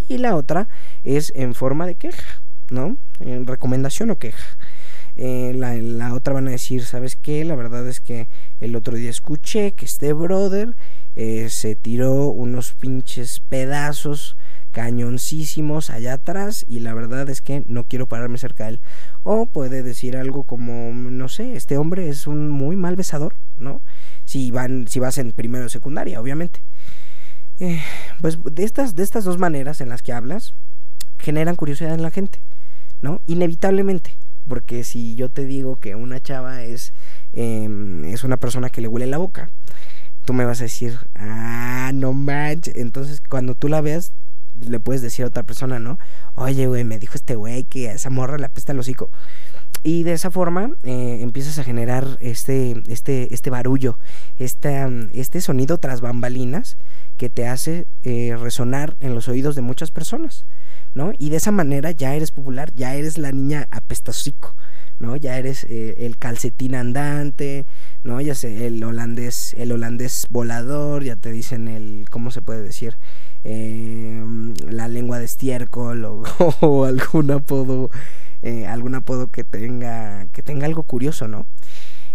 Y 0.08 0.20
la 0.20 0.36
otra 0.36 0.68
es 1.04 1.32
en 1.36 1.56
forma 1.56 1.88
de 1.88 1.96
queja, 1.96 2.42
¿no? 2.70 2.98
En 3.20 3.48
recomendación 3.48 4.12
o 4.12 4.18
queja. 4.18 4.58
Eh, 5.16 5.54
la, 5.56 6.13
otra 6.13 6.34
van 6.34 6.48
a 6.48 6.51
decir, 6.51 6.86
¿sabes 6.86 7.16
qué? 7.16 7.44
La 7.44 7.56
verdad 7.56 7.88
es 7.88 8.01
que 8.01 8.28
el 8.60 8.75
otro 8.75 8.96
día 8.96 9.10
escuché 9.10 9.72
que 9.72 9.86
este 9.86 10.13
brother 10.13 10.75
se 11.50 11.75
tiró 11.75 12.28
unos 12.28 12.74
pinches 12.74 13.42
pedazos 13.42 14.38
cañoncísimos 14.72 15.90
allá 15.90 16.14
atrás 16.14 16.66
y 16.68 16.80
la 16.80 16.94
verdad 16.94 17.30
es 17.30 17.42
que 17.42 17.64
no 17.66 17.86
quiero 17.86 18.08
pararme 18.08 18.38
cerca 18.38 18.66
de 18.66 18.72
él. 18.72 18.82
O 19.24 19.48
puede 19.48 19.84
decir 19.84 20.18
algo 20.18 20.44
como, 20.44 20.92
no 20.94 21.28
sé, 21.28 21.56
este 21.56 21.78
hombre 21.78 22.10
es 22.10 22.28
un 22.28 22.50
muy 22.50 22.76
mal 22.76 22.96
besador, 22.96 23.36
¿no? 23.58 23.82
si, 24.30 24.52
van, 24.52 24.88
si 24.88 25.00
vas 25.00 25.18
en 25.18 25.32
primero 25.32 25.66
o 25.66 25.70
secundaria, 25.70 26.22
obviamente. 26.22 26.62
Eh, 27.60 27.82
pues 28.22 28.38
de 28.44 28.64
estas, 28.64 28.94
de 28.94 29.02
estas 29.02 29.24
dos 29.24 29.40
maneras 29.40 29.82
en 29.82 29.90
las 29.90 30.04
que 30.04 30.14
hablas, 30.14 30.54
generan 31.18 31.56
curiosidad 31.56 31.96
en 31.96 32.04
la 32.04 32.12
gente, 32.12 32.44
¿no? 33.02 33.22
Inevitablemente. 33.26 34.18
Porque 34.48 34.84
si 34.84 35.16
yo 35.16 35.30
te 35.30 35.46
digo 35.46 35.80
que 35.80 35.96
una 35.96 36.20
chava 36.20 36.62
es, 36.62 36.94
em, 37.34 38.06
es 38.06 38.24
una 38.24 38.38
persona 38.38 38.70
que 38.70 38.82
le 38.82 38.88
huele 38.88 39.08
la 39.08 39.18
boca, 39.18 39.50
tú 40.26 40.34
me 40.34 40.46
vas 40.46 40.60
a 40.60 40.66
decir, 40.66 41.00
ah, 41.16 41.92
no 41.96 42.14
manches. 42.14 42.76
Entonces, 42.76 43.22
cuando 43.22 43.56
tú 43.56 43.68
la 43.68 43.82
veas, 43.82 44.14
le 44.68 44.80
puedes 44.80 45.01
decir 45.01 45.25
a 45.25 45.28
otra 45.28 45.44
persona, 45.44 45.80
¿no? 45.80 46.00
Oye, 46.36 46.68
güey, 46.68 46.84
me 46.84 47.00
dijo 47.00 47.13
este 47.16 47.36
güey 47.36 47.63
que 47.63 47.89
a 47.89 47.94
esa 47.94 48.10
morra 48.10 48.38
le 48.38 48.46
apesta 48.46 48.72
el 48.72 48.80
hocico. 48.80 49.10
Y 49.82 50.04
de 50.04 50.13
esa 50.13 50.30
forma 50.30 50.72
eh, 50.84 51.20
empiezas 51.22 51.58
a 51.58 51.63
generar 51.63 52.18
este, 52.20 52.84
este, 52.88 53.34
este 53.34 53.50
barullo, 53.50 53.98
este, 54.38 54.86
este 55.13 55.39
sonido 55.39 55.78
tras 55.78 56.01
bambalinas 56.01 56.78
que 57.16 57.30
te 57.30 57.48
hace 57.48 57.88
eh, 58.04 58.36
resonar 58.39 58.98
en 59.00 59.16
los 59.16 59.30
oídos 59.30 59.56
de 59.56 59.62
muchas 59.62 59.92
personas, 59.92 60.46
¿no? 60.94 61.13
Y 61.18 61.30
de 61.30 61.38
esa 61.38 61.51
manera 61.51 61.92
ya 61.92 62.13
eres 62.16 62.32
popular, 62.32 62.74
ya 62.75 62.96
eres 62.96 63.18
la 63.18 63.32
niña 63.32 63.68
apestasico, 63.72 64.56
¿no? 65.00 65.16
Ya 65.16 65.38
eres 65.38 65.66
eh, 65.70 65.96
el 66.00 66.18
calcetín 66.18 66.75
andante, 66.75 67.66
¿no? 68.04 68.20
Ya 68.20 68.36
sé, 68.36 68.68
el 68.68 68.84
holandés, 68.84 69.54
el 69.58 69.72
holandés 69.72 70.28
volador, 70.30 71.06
ya 71.06 71.16
te 71.16 71.32
dicen 71.32 71.70
el, 71.70 72.06
¿cómo 72.10 72.32
se 72.32 72.42
puede 72.42 72.62
decir? 72.62 72.98
La 73.43 74.88
lengua 74.88 75.19
de 75.19 75.25
estiércol 75.25 76.05
o, 76.62 76.86
algún 76.86 77.31
apodo 77.31 77.89
eh, 78.41 78.67
algún 78.67 78.96
apodo 78.96 79.27
que 79.27 79.43
tenga, 79.43 80.27
que 80.27 80.41
tenga 80.41 80.65
algo 80.65 80.84
curioso, 80.84 81.27
¿no? 81.27 81.46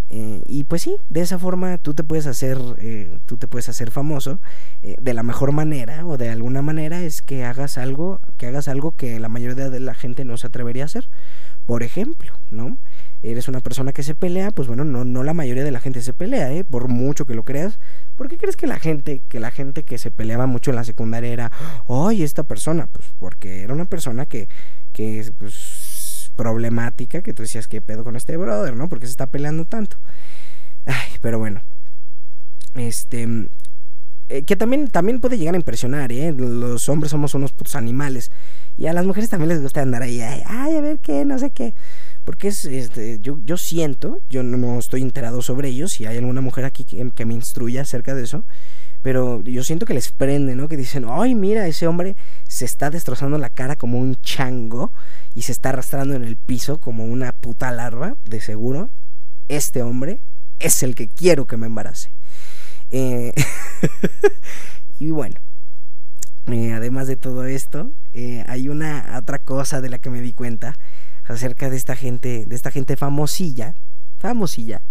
Eh, 0.09 0.41
y 0.45 0.63
pues 0.65 0.83
sí, 0.83 0.97
de 1.09 1.21
esa 1.21 1.39
forma 1.39 1.77
tú 1.77 1.93
te 1.93 2.03
puedes 2.03 2.27
hacer, 2.27 2.59
eh, 2.77 3.19
tú 3.25 3.37
te 3.37 3.47
puedes 3.47 3.69
hacer 3.69 3.89
famoso 3.89 4.39
de 4.81 5.13
la 5.15 5.23
mejor 5.23 5.51
manera 5.51 6.05
o 6.05 6.17
de 6.17 6.29
alguna 6.29 6.61
manera 6.61 7.01
es 7.01 7.23
que 7.23 7.43
hagas 7.43 7.79
algo, 7.79 8.21
que 8.37 8.47
hagas 8.47 8.67
algo 8.67 8.91
que 8.91 9.19
la 9.19 9.29
mayoría 9.29 9.69
de 9.69 9.79
la 9.79 9.95
gente 9.95 10.23
no 10.23 10.37
se 10.37 10.47
atrevería 10.47 10.83
a 10.83 10.85
hacer. 10.85 11.09
Por 11.65 11.81
ejemplo, 11.81 12.31
¿no? 12.51 12.77
Eres 13.23 13.47
una 13.47 13.59
persona 13.59 13.91
que 13.91 14.03
se 14.03 14.13
pelea, 14.13 14.51
pues 14.51 14.67
bueno, 14.67 14.85
no, 14.85 15.03
no 15.03 15.23
la 15.23 15.33
mayoría 15.33 15.63
de 15.63 15.71
la 15.71 15.79
gente 15.79 16.01
se 16.01 16.13
pelea. 16.13 16.63
Por 16.63 16.87
mucho 16.87 17.25
que 17.25 17.33
lo 17.33 17.43
creas. 17.43 17.79
¿Por 18.15 18.29
qué 18.29 18.37
crees 18.37 18.55
que 18.55 18.67
la 18.67 18.79
gente, 18.79 19.21
que 19.27 19.39
la 19.39 19.51
gente 19.51 19.83
que 19.83 19.97
se 19.97 20.11
peleaba 20.11 20.45
mucho 20.45 20.71
en 20.71 20.75
la 20.77 20.83
secundaria 20.83 21.31
era, 21.31 21.51
¡ay, 21.87 22.23
esta 22.23 22.43
persona! 22.43 22.87
Pues 22.91 23.13
porque 23.19 23.61
era 23.63 23.73
una 23.73 23.85
persona 23.85 24.25
que, 24.25 24.47
que 24.93 25.29
pues, 25.37 26.31
problemática 26.35 27.21
que 27.21 27.33
tú 27.33 27.43
decías, 27.43 27.67
¿qué 27.67 27.81
pedo 27.81 28.03
con 28.03 28.15
este 28.15 28.37
brother, 28.37 28.75
no? 28.75 28.89
Porque 28.89 29.05
se 29.07 29.11
está 29.11 29.27
peleando 29.27 29.65
tanto. 29.65 29.97
Ay, 30.85 31.17
pero 31.21 31.39
bueno. 31.39 31.61
Este. 32.75 33.27
eh, 34.29 34.43
que 34.43 34.55
también, 34.55 34.87
también 34.89 35.19
puede 35.21 35.37
llegar 35.37 35.53
a 35.55 35.57
impresionar, 35.57 36.11
¿eh? 36.11 36.33
Los 36.33 36.89
hombres 36.89 37.11
somos 37.11 37.33
unos 37.35 37.53
putos 37.53 37.75
animales. 37.75 38.31
Y 38.77 38.87
a 38.87 38.93
las 38.93 39.05
mujeres 39.05 39.29
también 39.29 39.49
les 39.49 39.61
gusta 39.61 39.81
andar 39.81 40.01
ahí, 40.01 40.21
ay, 40.21 40.75
a 40.75 40.81
ver 40.81 40.99
qué, 40.99 41.25
no 41.25 41.39
sé 41.39 41.51
qué. 41.51 41.73
Porque 42.25 42.49
es, 42.49 42.65
este, 42.65 43.19
yo, 43.19 43.39
yo 43.45 43.55
siento, 43.55 44.19
yo 44.29 44.43
no, 44.43 44.79
estoy 44.79 45.03
enterado 45.03 45.41
sobre 45.41 45.69
ellos, 45.69 45.93
si 45.93 46.05
hay 46.05 46.17
alguna 46.17 46.41
mujer 46.41 46.65
aquí 46.65 46.83
que, 46.83 47.09
que, 47.11 47.25
me 47.25 47.35
instruya 47.35 47.83
acerca 47.83 48.15
de 48.15 48.23
eso, 48.23 48.43
pero 49.03 49.43
yo 49.43 49.63
siento 49.63 49.85
que 49.85 49.93
les 49.93 50.11
prende, 50.11 50.55
¿no? 50.55 50.67
Que 50.67 50.75
dicen, 50.75 51.05
ay, 51.07 51.35
mira, 51.35 51.67
ese 51.67 51.85
hombre 51.85 52.15
se 52.47 52.65
está 52.65 52.89
destrozando 52.89 53.37
la 53.37 53.51
cara 53.51 53.75
como 53.75 53.99
un 53.99 54.15
chango 54.15 54.91
y 55.35 55.43
se 55.43 55.51
está 55.51 55.69
arrastrando 55.69 56.15
en 56.15 56.23
el 56.23 56.35
piso 56.35 56.79
como 56.79 57.05
una 57.05 57.31
puta 57.31 57.71
larva, 57.71 58.17
de 58.25 58.41
seguro. 58.41 58.89
Este 59.47 59.83
hombre 59.83 60.21
es 60.57 60.81
el 60.81 60.95
que 60.95 61.07
quiero 61.07 61.45
que 61.45 61.57
me 61.57 61.67
embarace. 61.67 62.09
Eh, 62.89 63.33
y 64.99 65.11
bueno, 65.11 65.39
eh, 66.47 66.73
además 66.73 67.07
de 67.07 67.15
todo 67.15 67.45
esto, 67.45 67.91
eh, 68.13 68.43
hay 68.47 68.69
una 68.69 69.17
otra 69.17 69.39
cosa 69.39 69.81
de 69.81 69.89
la 69.89 69.99
que 69.99 70.09
me 70.09 70.21
di 70.21 70.33
cuenta 70.33 70.75
acerca 71.27 71.69
de 71.69 71.77
esta 71.77 71.95
gente, 71.95 72.45
de 72.45 72.55
esta 72.55 72.71
gente 72.71 72.95
famosilla, 72.95 73.75
famosilla 74.17 74.81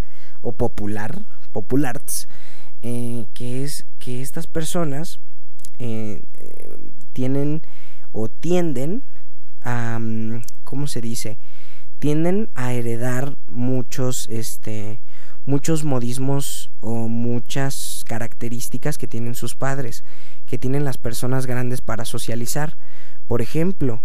o 0.41 0.53
popular, 0.53 1.23
populars, 1.53 2.29
que 2.83 3.65
es 3.65 3.87
que 3.99 4.21
estas 4.21 4.47
personas 4.47 5.21
tienen 7.13 7.63
o 8.13 8.29
tienden 8.29 9.03
a, 9.63 9.99
mm, 9.99 10.43
¿cómo 10.65 10.87
se 10.87 11.01
dice? 11.01 11.39
Tienden 11.99 12.51
a 12.55 12.73
heredar 12.75 13.37
muchos, 13.49 14.29
este, 14.29 15.01
muchos 15.47 15.85
modismos 15.85 16.71
o 16.81 17.09
muchas 17.09 18.05
características 18.07 18.99
que 18.99 19.09
tienen 19.09 19.35
sus 19.35 19.55
padres, 19.55 20.05
que 20.47 20.59
tienen 20.59 20.85
las 20.85 20.99
personas 20.99 21.47
grandes 21.47 21.81
para 21.81 22.05
socializar. 22.05 22.77
Por 23.27 23.41
ejemplo, 23.41 24.03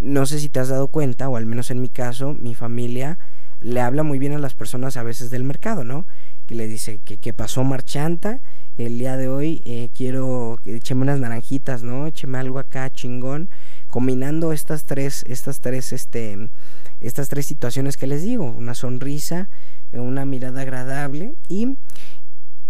no 0.00 0.26
sé 0.26 0.40
si 0.40 0.48
te 0.48 0.60
has 0.60 0.68
dado 0.68 0.88
cuenta, 0.88 1.28
o 1.28 1.36
al 1.36 1.46
menos 1.46 1.70
en 1.70 1.80
mi 1.80 1.88
caso, 1.88 2.34
mi 2.34 2.54
familia 2.54 3.18
le 3.60 3.80
habla 3.80 4.02
muy 4.02 4.18
bien 4.18 4.32
a 4.32 4.38
las 4.38 4.54
personas 4.54 4.96
a 4.96 5.02
veces 5.02 5.30
del 5.30 5.44
mercado, 5.44 5.84
¿no? 5.84 6.06
Que 6.46 6.54
le 6.54 6.66
dice 6.66 7.00
que, 7.04 7.18
que 7.18 7.34
pasó 7.34 7.62
marchanta, 7.62 8.40
el 8.78 8.98
día 8.98 9.18
de 9.18 9.28
hoy 9.28 9.62
eh, 9.66 9.90
quiero, 9.94 10.58
écheme 10.64 11.02
unas 11.02 11.20
naranjitas, 11.20 11.82
¿no? 11.82 12.06
Écheme 12.06 12.38
algo 12.38 12.58
acá 12.58 12.90
chingón, 12.90 13.50
combinando 13.88 14.52
estas 14.52 14.84
tres, 14.84 15.24
estas 15.28 15.60
tres, 15.60 15.92
este, 15.92 16.48
estas 17.00 17.28
tres 17.28 17.44
situaciones 17.44 17.98
que 17.98 18.06
les 18.06 18.22
digo, 18.22 18.44
una 18.44 18.74
sonrisa, 18.74 19.50
una 19.92 20.24
mirada 20.24 20.62
agradable 20.62 21.34
y 21.48 21.76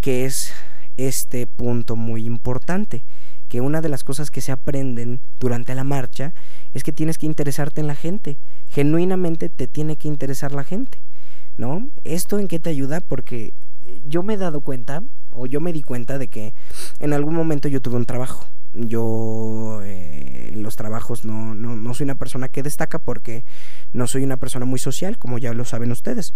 que 0.00 0.24
es 0.24 0.52
este 0.96 1.46
punto 1.46 1.94
muy 1.94 2.26
importante, 2.26 3.04
que 3.50 3.60
una 3.60 3.80
de 3.82 3.88
las 3.88 4.04
cosas 4.04 4.30
que 4.30 4.40
se 4.40 4.52
aprenden 4.52 5.20
durante 5.40 5.74
la 5.74 5.82
marcha 5.82 6.32
es 6.72 6.84
que 6.84 6.92
tienes 6.92 7.18
que 7.18 7.26
interesarte 7.26 7.80
en 7.80 7.88
la 7.88 7.96
gente, 7.96 8.38
genuinamente 8.68 9.48
te 9.48 9.66
tiene 9.66 9.96
que 9.96 10.06
interesar 10.06 10.52
la 10.52 10.62
gente, 10.62 11.02
¿no? 11.58 11.90
¿Esto 12.04 12.38
en 12.38 12.46
qué 12.46 12.60
te 12.60 12.70
ayuda? 12.70 13.00
Porque 13.00 13.52
yo 14.06 14.22
me 14.22 14.34
he 14.34 14.36
dado 14.36 14.60
cuenta, 14.60 15.02
o 15.32 15.46
yo 15.46 15.60
me 15.60 15.72
di 15.72 15.82
cuenta 15.82 16.16
de 16.16 16.28
que 16.28 16.54
en 17.00 17.12
algún 17.12 17.34
momento 17.34 17.68
yo 17.68 17.82
tuve 17.82 17.96
un 17.96 18.06
trabajo, 18.06 18.46
yo 18.74 19.80
eh, 19.82 20.50
en 20.52 20.62
los 20.62 20.76
trabajos 20.76 21.24
no, 21.24 21.54
no, 21.54 21.76
no, 21.76 21.94
soy 21.94 22.04
una 22.04 22.14
persona 22.14 22.48
que 22.48 22.62
destaca 22.62 22.98
porque 22.98 23.44
no 23.92 24.06
soy 24.06 24.22
una 24.22 24.36
persona 24.36 24.64
muy 24.64 24.78
social, 24.78 25.18
como 25.18 25.38
ya 25.38 25.52
lo 25.52 25.64
saben 25.64 25.92
ustedes. 25.92 26.34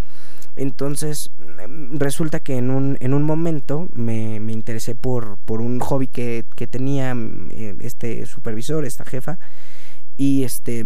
Entonces, 0.57 1.31
mm, 1.39 1.97
resulta 1.99 2.41
que 2.41 2.57
en 2.57 2.71
un, 2.71 2.97
en 3.01 3.15
un 3.15 3.23
momento 3.23 3.89
me, 3.95 4.41
me 4.41 4.53
interesé 4.53 4.95
por, 4.95 5.39
por, 5.45 5.61
un 5.61 5.81
hobby 5.81 6.09
que, 6.09 6.45
que 6.57 6.67
tenía 6.67 7.15
mm, 7.15 7.51
eh, 7.53 7.77
este 7.81 8.27
supervisor, 8.27 8.85
esta 8.85 9.05
jefa, 9.05 9.39
y 10.17 10.45
este 10.45 10.85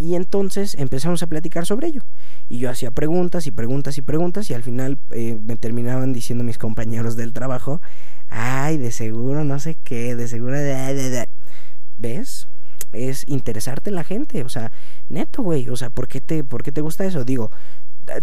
y 0.00 0.14
entonces 0.14 0.74
empezamos 0.76 1.22
a 1.22 1.26
platicar 1.26 1.66
sobre 1.66 1.88
ello. 1.88 2.02
Y 2.48 2.58
yo 2.58 2.70
hacía 2.70 2.90
preguntas 2.90 3.46
y 3.46 3.50
preguntas 3.50 3.98
y 3.98 4.02
preguntas 4.02 4.50
y 4.50 4.54
al 4.54 4.62
final 4.62 4.98
eh, 5.10 5.38
me 5.42 5.56
terminaban 5.56 6.12
diciendo 6.12 6.42
mis 6.42 6.58
compañeros 6.58 7.16
del 7.16 7.32
trabajo, 7.32 7.80
ay, 8.30 8.78
de 8.78 8.90
seguro 8.92 9.44
no 9.44 9.58
sé 9.58 9.76
qué, 9.84 10.16
de 10.16 10.26
seguro... 10.26 10.58
De, 10.58 11.28
¿Ves? 11.98 12.48
Es 12.92 13.24
interesarte 13.28 13.90
la 13.90 14.04
gente, 14.04 14.42
o 14.42 14.48
sea, 14.48 14.72
neto, 15.10 15.42
güey, 15.42 15.68
o 15.68 15.76
sea, 15.76 15.90
¿por 15.90 16.08
qué, 16.08 16.20
te, 16.20 16.42
¿por 16.42 16.62
qué 16.62 16.72
te 16.72 16.80
gusta 16.80 17.04
eso? 17.04 17.24
Digo, 17.24 17.50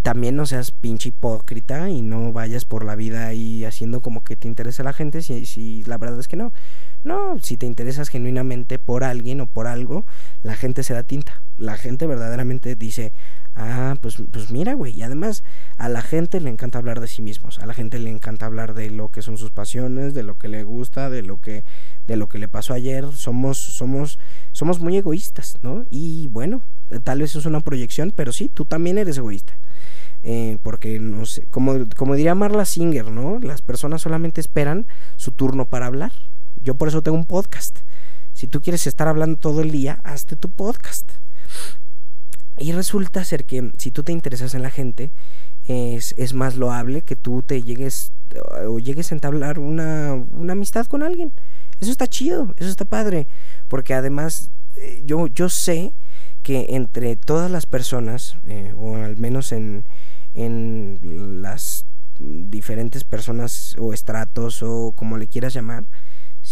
también 0.01 0.35
no 0.35 0.45
seas 0.45 0.71
pinche 0.71 1.09
hipócrita 1.09 1.89
y 1.89 2.01
no 2.01 2.33
vayas 2.33 2.65
por 2.65 2.83
la 2.83 2.95
vida 2.95 3.27
ahí 3.27 3.63
haciendo 3.65 4.01
como 4.01 4.23
que 4.23 4.35
te 4.35 4.47
interesa 4.47 4.83
la 4.83 4.93
gente 4.93 5.21
si, 5.21 5.45
si 5.45 5.83
la 5.83 5.97
verdad 5.97 6.19
es 6.19 6.27
que 6.27 6.35
no. 6.35 6.51
No, 7.03 7.39
si 7.39 7.57
te 7.57 7.65
interesas 7.65 8.09
genuinamente 8.09 8.79
por 8.79 9.03
alguien 9.03 9.41
o 9.41 9.47
por 9.47 9.67
algo, 9.67 10.05
la 10.43 10.55
gente 10.55 10.83
se 10.83 10.93
da 10.93 11.03
tinta. 11.03 11.41
La 11.57 11.77
gente 11.77 12.05
verdaderamente 12.05 12.75
dice, 12.75 13.13
ah, 13.55 13.95
pues, 14.01 14.17
pues 14.31 14.51
mira, 14.51 14.73
güey. 14.73 14.93
Y 14.93 15.03
además, 15.03 15.43
a 15.77 15.89
la 15.89 16.01
gente 16.01 16.41
le 16.41 16.49
encanta 16.49 16.79
hablar 16.79 16.99
de 16.99 17.07
sí 17.07 17.21
mismos. 17.21 17.59
A 17.59 17.65
la 17.65 17.73
gente 17.73 17.99
le 17.99 18.09
encanta 18.09 18.45
hablar 18.45 18.73
de 18.73 18.89
lo 18.89 19.09
que 19.09 19.21
son 19.21 19.37
sus 19.37 19.51
pasiones, 19.51 20.13
de 20.13 20.23
lo 20.23 20.37
que 20.37 20.47
le 20.47 20.63
gusta, 20.63 21.09
de 21.09 21.23
lo 21.23 21.39
que, 21.39 21.63
de 22.07 22.17
lo 22.17 22.27
que 22.27 22.39
le 22.39 22.47
pasó 22.47 22.73
ayer. 22.73 23.05
Somos, 23.13 23.57
somos, 23.57 24.19
somos 24.51 24.79
muy 24.79 24.97
egoístas, 24.97 25.57
¿no? 25.61 25.85
Y 25.89 26.27
bueno, 26.27 26.63
tal 27.03 27.19
vez 27.19 27.35
es 27.35 27.45
una 27.45 27.61
proyección, 27.61 28.13
pero 28.15 28.31
sí, 28.31 28.49
tú 28.49 28.65
también 28.65 28.97
eres 28.97 29.17
egoísta. 29.17 29.57
Eh, 30.23 30.57
porque 30.61 30.99
no 30.99 31.25
sé, 31.25 31.45
como, 31.51 31.87
como 31.95 32.15
diría 32.15 32.35
Marla 32.35 32.65
Singer, 32.65 33.11
¿no? 33.11 33.39
Las 33.39 33.61
personas 33.61 34.01
solamente 34.01 34.41
esperan 34.41 34.87
su 35.15 35.31
turno 35.31 35.65
para 35.65 35.85
hablar. 35.85 36.11
Yo 36.67 36.75
por 36.75 36.89
eso 36.89 37.01
tengo 37.01 37.15
un 37.17 37.23
podcast. 37.23 37.77
Si 38.33 38.45
tú 38.45 38.61
quieres 38.61 38.87
estar 38.87 39.07
hablando 39.07 39.37
todo 39.37 39.61
el 39.61 39.71
día, 39.71 40.01
hazte 40.03 40.35
tu 40.35 40.49
podcast. 40.49 41.09
Y 42.57 42.73
resulta 42.73 43.23
ser 43.23 43.45
que 43.45 43.71
si 43.77 43.89
tú 43.89 44.03
te 44.03 44.11
interesas 44.11 44.53
en 44.53 44.63
la 44.63 44.69
gente, 44.69 45.13
es, 45.63 46.13
es 46.17 46.33
más 46.33 46.57
loable 46.57 47.03
que 47.03 47.15
tú 47.15 47.41
te 47.41 47.63
llegues 47.63 48.11
o 48.67 48.79
llegues 48.79 49.13
a 49.13 49.15
entablar 49.15 49.59
una, 49.59 50.13
una 50.13 50.51
amistad 50.51 50.87
con 50.87 51.03
alguien. 51.03 51.31
Eso 51.79 51.89
está 51.89 52.05
chido, 52.05 52.53
eso 52.57 52.69
está 52.69 52.83
padre. 52.83 53.29
Porque 53.69 53.93
además 53.93 54.51
eh, 54.75 55.03
yo, 55.05 55.27
yo 55.27 55.47
sé 55.47 55.93
que 56.43 56.65
entre 56.71 57.15
todas 57.15 57.49
las 57.49 57.65
personas, 57.65 58.35
eh, 58.45 58.73
o 58.75 58.97
al 58.97 59.15
menos 59.15 59.53
en, 59.53 59.85
en 60.33 61.41
las 61.41 61.85
diferentes 62.19 63.05
personas 63.05 63.77
o 63.79 63.93
estratos 63.93 64.61
o 64.63 64.91
como 64.97 65.17
le 65.17 65.29
quieras 65.29 65.53
llamar, 65.53 65.85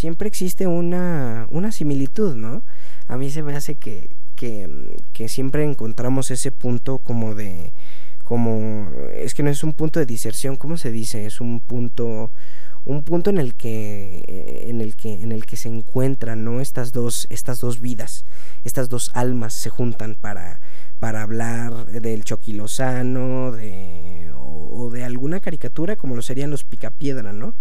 siempre 0.06 0.28
existe 0.28 0.68
una, 0.68 1.48
una 1.50 1.72
similitud, 1.72 2.36
¿no? 2.36 2.64
A 3.08 3.18
mí 3.18 3.32
se 3.32 3.42
me 3.42 3.56
hace 3.56 3.74
que, 3.74 4.12
que, 4.36 4.96
que 5.14 5.28
siempre 5.30 5.64
encontramos 5.64 6.30
ese 6.30 6.52
punto 6.52 7.00
como 7.00 7.34
de 7.34 7.74
como 8.24 8.88
es 9.16 9.34
que 9.34 9.42
no 9.42 9.50
es 9.50 9.64
un 9.64 9.74
punto 9.74 10.00
de 10.00 10.06
diserción, 10.06 10.58
¿cómo 10.58 10.78
se 10.78 10.92
dice? 10.92 11.26
Es 11.26 11.42
un 11.42 11.60
punto 11.60 12.32
un 12.84 13.02
punto 13.02 13.32
en 13.32 13.40
el 13.40 13.56
que 13.56 14.68
en 14.70 14.80
el 14.80 14.96
que 14.96 15.24
en 15.24 15.32
el 15.32 15.48
que 15.48 15.58
se 15.58 15.70
encuentran, 15.70 16.44
¿no? 16.44 16.62
Estas 16.62 16.92
dos 16.92 17.26
estas 17.32 17.60
dos 17.60 17.82
vidas, 17.82 18.26
estas 18.64 18.90
dos 18.90 19.10
almas 19.16 19.54
se 19.54 19.72
juntan 19.72 20.14
para 20.14 20.60
para 21.00 21.24
hablar 21.24 21.88
del 21.88 22.24
Choquilosano, 22.24 23.54
de 23.54 24.32
o, 24.36 24.84
o 24.86 24.92
de 24.92 25.04
alguna 25.04 25.40
caricatura 25.40 25.96
como 25.96 26.16
lo 26.16 26.22
serían 26.22 26.52
los 26.52 26.64
Picapiedra, 26.64 27.34
¿no? 27.34 27.56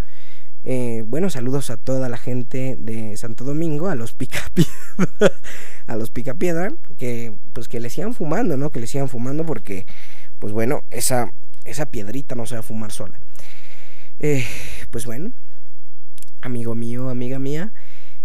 Eh, 0.64 1.04
bueno, 1.06 1.28
saludos 1.28 1.68
a 1.68 1.76
toda 1.76 2.08
la 2.08 2.16
gente 2.16 2.76
de 2.78 3.16
Santo 3.18 3.44
Domingo, 3.44 3.88
a 3.88 3.94
los 3.94 4.14
picapiedra, 4.14 4.72
a 5.86 5.96
los 5.96 6.10
picapiedra, 6.10 6.72
que 6.96 7.34
pues 7.52 7.68
que 7.68 7.80
le 7.80 7.90
sigan 7.90 8.14
fumando, 8.14 8.56
¿no? 8.56 8.70
Que 8.70 8.80
le 8.80 8.86
sigan 8.86 9.08
fumando 9.08 9.44
porque, 9.44 9.86
pues 10.38 10.54
bueno, 10.54 10.84
esa, 10.90 11.32
esa 11.64 11.86
piedrita 11.86 12.34
no 12.34 12.46
se 12.46 12.54
va 12.54 12.60
a 12.60 12.62
fumar 12.62 12.92
sola. 12.92 13.20
Eh, 14.20 14.46
pues 14.90 15.04
bueno, 15.04 15.32
amigo 16.40 16.74
mío, 16.74 17.10
amiga 17.10 17.38
mía, 17.38 17.74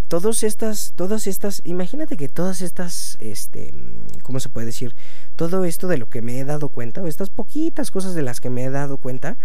todas 0.08 0.44
estas, 0.44 0.94
todas 0.96 1.28
estas, 1.28 1.62
imagínate 1.66 2.16
que 2.16 2.30
todas 2.30 2.62
estas, 2.62 3.18
este, 3.20 3.74
¿cómo 4.24 4.40
se 4.40 4.50
puede 4.50 4.66
decir? 4.66 4.96
Todo 5.36 5.66
esto 5.66 5.88
de 5.88 5.98
lo 5.98 6.10
que 6.10 6.22
me 6.22 6.40
he 6.40 6.46
dado 6.46 6.70
cuenta, 6.70 7.02
o 7.02 7.08
estas 7.08 7.30
poquitas 7.30 7.92
cosas 7.92 8.16
de 8.16 8.22
las 8.22 8.40
que 8.40 8.50
me 8.50 8.64
he 8.64 8.70
dado 8.70 8.98
cuenta, 8.98 9.38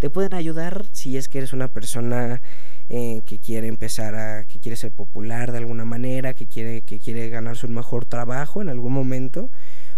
te 0.00 0.10
pueden 0.10 0.34
ayudar 0.34 0.86
si 0.92 1.16
es 1.16 1.28
que 1.28 1.38
eres 1.38 1.52
una 1.52 1.68
persona 1.68 2.42
eh, 2.88 3.20
que 3.24 3.38
quiere 3.38 3.68
empezar 3.68 4.14
a, 4.14 4.44
que 4.46 4.58
quiere 4.58 4.76
ser 4.76 4.90
popular 4.90 5.52
de 5.52 5.58
alguna 5.58 5.84
manera, 5.84 6.34
que 6.34 6.46
quiere, 6.46 6.82
que 6.82 6.98
quiere 6.98 7.28
ganarse 7.28 7.66
un 7.66 7.74
mejor 7.74 8.06
trabajo 8.06 8.62
en 8.62 8.70
algún 8.70 8.92
momento, 8.92 9.50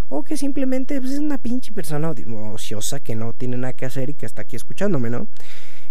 o 0.08 0.24
que 0.24 0.36
simplemente 0.36 1.00
pues, 1.00 1.12
es 1.12 1.20
una 1.20 1.38
pinche 1.38 1.72
persona 1.72 2.12
ociosa 2.52 3.00
que 3.00 3.14
no 3.14 3.32
tiene 3.32 3.56
nada 3.56 3.72
que 3.72 3.86
hacer 3.86 4.10
y 4.10 4.14
que 4.14 4.26
está 4.26 4.42
aquí 4.42 4.56
escuchándome, 4.56 5.08
¿no? 5.08 5.28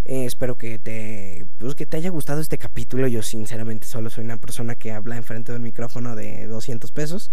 Eh, 0.04 0.26
espero 0.26 0.58
que 0.58 0.78
te, 0.78 1.46
pues, 1.58 1.76
que 1.76 1.86
te 1.86 1.98
haya 1.98 2.10
gustado 2.10 2.42
este 2.42 2.58
capítulo. 2.58 3.08
Yo 3.08 3.22
sinceramente 3.24 3.88
solo 3.88 4.10
soy 4.10 4.26
una 4.26 4.38
persona 4.38 4.76
que 4.76 4.92
habla 4.92 5.16
enfrente 5.16 5.52
de 5.52 5.58
un 5.58 5.64
micrófono 5.64 6.16
de 6.16 6.48
200 6.48 6.92
pesos. 6.92 7.32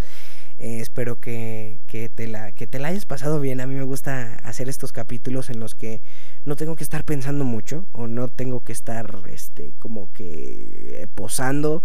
Eh, 0.59 0.81
espero 0.81 1.21
que, 1.21 1.81
que, 1.87 2.09
te 2.09 2.27
la, 2.27 2.51
que 2.53 2.67
te 2.67 2.79
la 2.79 2.89
hayas 2.89 3.07
pasado 3.07 3.41
bien. 3.41 3.61
A 3.61 3.67
mí 3.67 3.75
me 3.75 3.85
gusta 3.85 4.35
hacer 4.43 4.69
estos 4.69 4.93
capítulos 4.93 5.51
en 5.51 5.61
los 5.61 5.75
que 5.75 6.03
no 6.45 6.57
tengo 6.57 6.75
que 6.75 6.83
estar 6.83 7.05
pensando 7.05 7.45
mucho 7.45 7.87
o 7.93 8.09
no 8.09 8.29
tengo 8.29 8.61
que 8.65 8.73
estar 8.73 9.23
este, 9.31 9.75
como 9.79 10.13
que 10.13 11.09
posando 11.15 11.83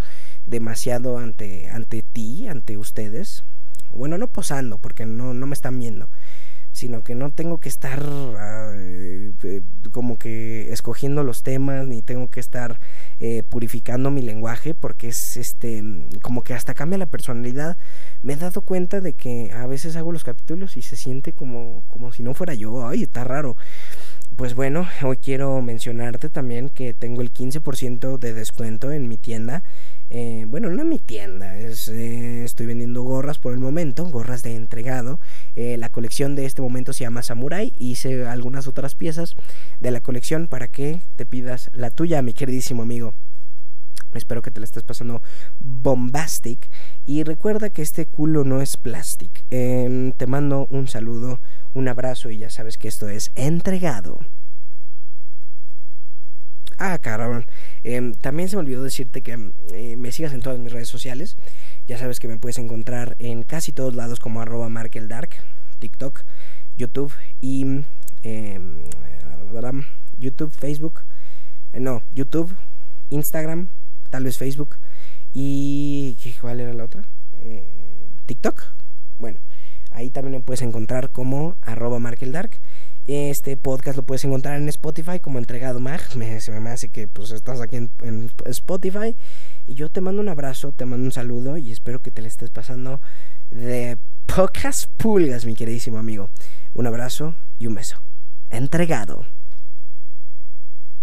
demasiado 0.48 1.20
ante, 1.20 1.70
ante 1.70 2.02
ti, 2.02 2.48
ante 2.48 2.78
ustedes. 2.78 3.44
Bueno, 3.94 4.18
no 4.18 4.28
posando 4.28 4.80
porque 4.80 5.06
no, 5.06 5.36
no 5.36 5.46
me 5.46 5.54
están 5.54 5.78
viendo 5.78 6.10
sino 6.84 7.02
que 7.02 7.15
no 7.15 7.30
tengo 7.30 7.60
que 7.60 7.69
estar 7.69 8.04
eh, 8.76 9.32
como 9.93 10.17
que 10.17 10.74
escogiendo 10.74 11.24
los 11.24 11.41
temas, 11.41 11.88
ni 11.88 12.02
tengo 12.02 12.30
que 12.30 12.41
estar 12.41 12.78
eh, 13.22 13.41
purificando 13.48 14.12
mi 14.12 14.22
lenguaje, 14.22 14.74
porque 14.74 15.08
es 15.08 15.38
este, 15.38 15.82
como 16.22 16.43
que 16.43 16.54
hasta 16.54 16.74
cambia 16.74 16.98
la 16.98 17.06
personalidad. 17.06 17.78
Me 18.22 18.34
he 18.34 18.36
dado 18.36 18.60
cuenta 18.60 19.00
de 19.00 19.13
que 19.13 19.54
a 19.54 19.65
veces 19.65 19.96
hago 19.96 20.12
los 20.12 20.26
capítulos 20.26 20.76
y 20.76 20.82
se 20.82 20.98
siente 20.98 21.32
como, 21.32 21.86
como 21.88 22.12
si 22.12 22.22
no 22.22 22.34
fuera 22.34 22.54
yo, 22.54 22.86
ay, 22.86 23.04
está 23.04 23.24
raro. 23.24 23.56
Pues 24.36 24.54
bueno, 24.54 24.86
hoy 25.04 25.15
quiero 25.15 25.62
mencionarte 25.62 26.28
también 26.28 26.67
que 26.67 26.93
tengo 26.93 27.22
el 27.22 27.32
15% 27.32 28.17
de 28.17 28.34
descuento 28.34 28.91
en 28.91 29.08
mi 29.08 29.15
tienda 29.15 29.63
eh, 30.15 30.45
bueno, 30.47 30.69
no 30.69 30.84
en 30.84 30.89
mi 30.89 30.99
tienda, 30.99 31.58
eh, 31.58 32.43
estoy 32.43 32.67
vendiendo 32.67 33.02
gorras 33.02 33.39
por 33.39 33.52
el 33.52 33.58
momento, 33.58 34.06
gorras 34.06 34.43
de 34.43 34.56
entregado. 34.56 35.19
Eh, 35.56 35.76
la 35.78 35.89
colección 35.89 36.36
de 36.36 36.45
este 36.45 36.62
momento 36.62 36.93
se 36.93 37.04
llama 37.04 37.23
Samurai. 37.23 37.73
Hice 37.80 38.28
algunas 38.28 38.67
otras 38.67 38.93
piezas 38.93 39.34
de 39.80 39.89
la 39.89 40.02
colección 40.02 40.47
para 40.47 40.67
que 40.67 41.02
te 41.15 41.26
pidas 41.26 41.71
la 41.73 41.89
tuya, 41.89 42.21
mi 42.21 42.34
queridísimo 42.34 42.84
amigo. 42.84 43.15
Espero 44.13 44.43
que 44.43 44.52
te 44.52 44.60
la 44.60 44.65
estés 44.65 44.84
pasando 44.84 45.23
bombastic. 45.58 46.69
Y 47.08 47.23
recuerda 47.23 47.71
que 47.71 47.82
este 47.82 48.06
culo 48.06 48.43
no 48.43 48.62
es 48.62 48.78
plastic. 48.78 49.43
Em, 49.49 50.12
te 50.12 50.28
mando 50.28 50.67
un 50.69 50.88
saludo, 50.88 51.41
un 51.73 51.88
abrazo 51.88 52.30
y 52.30 52.38
ya 52.38 52.52
sabes 52.52 52.78
que 52.78 52.88
esto 52.88 53.10
es 53.10 53.32
entregado. 53.34 54.19
Ah, 56.78 56.98
cabrón. 57.00 57.46
Em, 57.84 58.14
también 58.14 58.50
se 58.50 58.56
me 58.56 58.62
olvidó 58.62 58.84
decirte 58.84 59.22
que 59.22 59.52
eh, 59.74 59.96
me 59.98 60.12
sigas 60.12 60.34
en 60.34 60.42
todas 60.42 60.60
mis 60.60 60.72
redes 60.72 60.90
sociales. 60.90 61.38
Ya 61.88 61.98
sabes 61.98 62.20
que 62.20 62.28
me 62.28 62.38
puedes 62.38 62.58
encontrar 62.58 63.16
en 63.20 63.44
casi 63.44 63.72
todos 63.72 63.96
lados 63.96 64.20
como 64.20 64.42
arroba 64.42 64.70
markeldark, 64.70 65.36
TikTok, 65.80 66.24
YouTube 66.78 67.14
y 67.42 67.84
em, 68.24 68.84
YouTube, 70.18 70.52
Facebook. 70.52 71.02
Eh, 71.74 71.80
no, 71.80 72.04
YouTube, 72.14 72.56
Instagram, 73.10 73.70
tal 74.10 74.24
vez 74.24 74.38
Facebook. 74.38 74.78
¿Y 75.34 76.18
cuál 76.40 76.60
era 76.60 76.74
la 76.74 76.86
otra? 76.86 77.06
Eh, 77.42 77.68
TikTok. 78.26 78.64
Bueno, 79.20 79.40
ahí 79.92 80.10
también 80.10 80.34
me 80.34 80.40
puedes 80.42 80.62
encontrar 80.62 81.10
como 81.10 81.56
arroba 81.62 82.00
markeldark. 82.00 82.60
Este 83.06 83.58
podcast 83.58 83.98
lo 83.98 84.04
puedes 84.04 84.24
encontrar 84.24 84.58
en 84.58 84.70
Spotify 84.70 85.20
como 85.20 85.38
entregado 85.38 85.82
Mag. 85.82 86.02
Me, 86.16 86.39
se 86.39 86.58
me 86.58 86.70
hace 86.70 86.88
que 86.88 87.10
pues 87.10 87.32
estás 87.32 87.60
aquí 87.60 87.76
en, 87.76 88.32
Spotify. 88.46 89.18
Y 89.68 89.74
yo 89.74 89.89
te 89.89 90.00
mando 90.00 90.22
un 90.22 90.30
abrazo, 90.30 90.72
te 90.72 90.86
mando 90.86 91.06
un 91.06 91.12
saludo 91.12 91.58
y 91.58 91.72
espero 91.72 92.02
que 92.02 92.12
te 92.12 92.22
le 92.22 92.30
estés 92.30 92.50
pasando 92.50 93.02
de 93.52 93.98
pocas 94.26 94.88
pulgas, 94.96 95.46
mi 95.46 95.54
queridísimo 95.54 95.98
amigo. 95.98 96.30
Un 96.74 96.88
abrazo 96.88 97.36
y 97.60 97.68
un 97.68 97.76
beso. 97.76 98.02
Entregado. 98.50 99.26